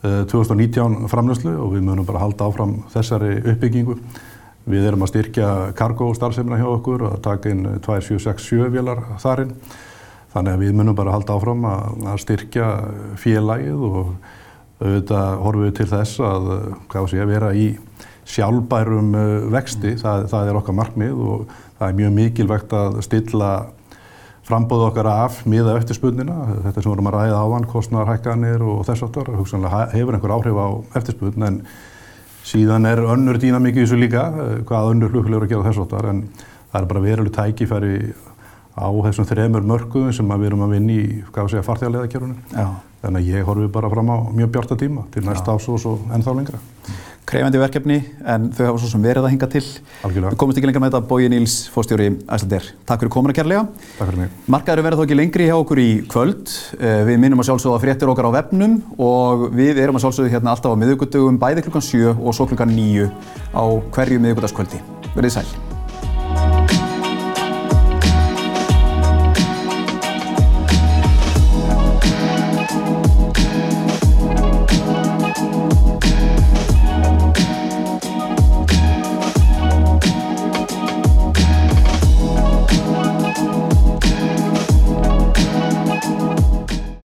uh, 0.00 0.22
2019 0.32 1.10
framlöslu 1.12 1.58
og 1.60 1.76
við 1.76 1.90
munum 1.90 2.08
bara 2.08 2.24
halda 2.24 2.48
áfram 2.48 2.78
þessari 2.96 3.36
uppbyggingu. 3.52 4.00
Við 4.62 4.84
erum 4.86 5.02
að 5.02 5.10
styrkja 5.10 5.48
kargo 5.78 6.12
starfseminna 6.14 6.60
hjá 6.60 6.68
okkur 6.70 7.02
og 7.02 7.16
að 7.16 7.24
taka 7.24 7.50
inn 7.50 7.64
2767 7.82 8.70
vélar 8.70 9.00
þarinn. 9.22 9.56
Þannig 10.32 10.54
að 10.54 10.62
við 10.62 10.76
munum 10.78 10.96
bara 10.96 11.14
halda 11.16 11.34
áfram 11.34 11.66
að, 11.68 12.06
að 12.12 12.20
styrkja 12.22 12.68
félagið 13.20 13.82
og 13.88 14.14
auðvitað 14.82 15.42
horfum 15.42 15.66
við 15.66 15.74
til 15.78 15.88
þess 15.90 16.22
að, 16.26 16.48
hvað 16.92 17.10
sé, 17.10 17.26
vera 17.28 17.50
í 17.58 17.66
sjálfbærum 18.32 19.12
vexti. 19.52 19.96
Það, 20.00 20.26
það 20.32 20.50
er 20.50 20.58
okkar 20.62 20.78
markmið 20.78 21.22
og 21.26 21.54
það 21.78 21.86
er 21.88 21.98
mjög 22.00 22.18
mikilvægt 22.20 22.74
að 22.78 22.98
stilla 23.04 23.52
frambóðu 24.46 24.88
okkar 24.88 25.08
af 25.10 25.42
miða 25.46 25.76
eftirspunnina. 25.78 26.36
Þetta 26.68 26.82
sem 26.82 26.92
vorum 26.92 27.10
að 27.10 27.18
ræða 27.18 27.42
ávan, 27.42 27.66
kostnarhækkanir 27.70 28.62
og 28.62 28.84
þess 28.88 29.06
aftur, 29.06 29.30
hugsanlega 29.38 29.88
hefur 29.94 30.16
einhver 30.16 30.34
áhrif 30.38 30.58
á 30.58 30.68
eftirspunn 30.98 31.46
en 31.50 31.60
síðan 32.46 32.88
er 32.90 33.02
önnur 33.04 33.38
dýnamík 33.40 33.78
í 33.78 33.84
þessu 33.84 34.00
líka, 34.00 34.26
hvað 34.66 34.90
önnur 34.94 35.12
flugfélagur 35.12 35.46
að 35.46 35.54
gera 35.54 35.66
þess 35.68 35.82
aftur 35.84 36.08
en 36.10 36.22
það 36.72 36.80
er 36.80 36.88
bara 36.90 37.04
veruleg 37.06 37.34
tækifæri 37.36 37.96
á 38.72 38.88
þessum 39.06 39.28
þremur 39.28 39.68
mörkuðum 39.68 40.16
sem 40.16 40.34
við 40.34 40.48
erum 40.50 40.66
að 40.66 40.74
vinna 40.78 40.96
í, 40.96 41.22
farþjóðarleðakerunum. 41.34 42.38
Þannig 43.02 43.18
að 43.18 43.30
ég 43.32 43.48
horfi 43.48 43.70
bara 43.74 43.90
fram 43.90 44.12
á 44.14 44.16
mjög 44.30 44.52
bjarta 44.54 44.78
tíma 44.78 45.08
til 45.10 45.24
næsta 45.26 45.56
ás 45.56 45.64
og 45.68 45.80
svo 45.82 45.96
ennþá 46.14 46.36
lengra. 46.38 46.60
Krefandi 47.26 47.58
verkefni 47.58 47.96
en 48.26 48.48
þau 48.50 48.64
hafa 48.66 48.80
svo 48.82 48.88
sem 48.90 49.02
verið 49.02 49.26
að 49.26 49.32
hinga 49.32 49.48
til. 49.50 49.62
Algjörlega. 50.02 50.32
Við 50.34 50.38
komumst 50.40 50.58
ekki 50.58 50.68
lengra 50.68 50.82
með 50.82 50.90
þetta, 50.90 51.08
Bói 51.10 51.28
Níls, 51.30 51.54
fóstjóri 51.70 52.08
Æslandir. 52.26 52.66
Takk 52.88 53.04
fyrir 53.04 53.12
komuna 53.14 53.36
kærlega. 53.36 53.62
Takk 53.98 54.10
fyrir 54.10 54.20
mig. 54.24 54.32
Markaður 54.50 54.84
verða 54.88 54.98
þó 54.98 55.04
ekki 55.06 55.18
lengri 55.20 55.46
hjá 55.46 55.54
okkur 55.54 55.82
í 55.82 55.88
kvöld. 56.10 56.54
Við 56.82 57.22
minnum 57.22 57.42
að 57.42 57.52
sjálfsögða 57.52 57.82
fréttir 57.84 58.10
okkar 58.10 58.26
á 58.26 58.36
vefnum 58.40 58.80
og 58.98 59.46
við 59.54 59.78
erum 59.84 59.98
að 60.00 60.08
sjálfsögðu 60.08 60.34
hérna 60.34 60.56
alltaf 60.56 60.74
á 60.74 60.80
miðugutugum 60.82 61.38
bæði 61.42 61.66
klukkan 61.68 61.86
7 61.92 62.16
og 62.16 62.34
svo 62.34 62.50
klukkan 62.50 62.74
9 62.74 63.06
á 63.54 63.64
hverju 63.94 64.24
miðugutaskvöldi. 64.26 64.82
Verðið 65.14 65.38
sæl. 65.38 65.81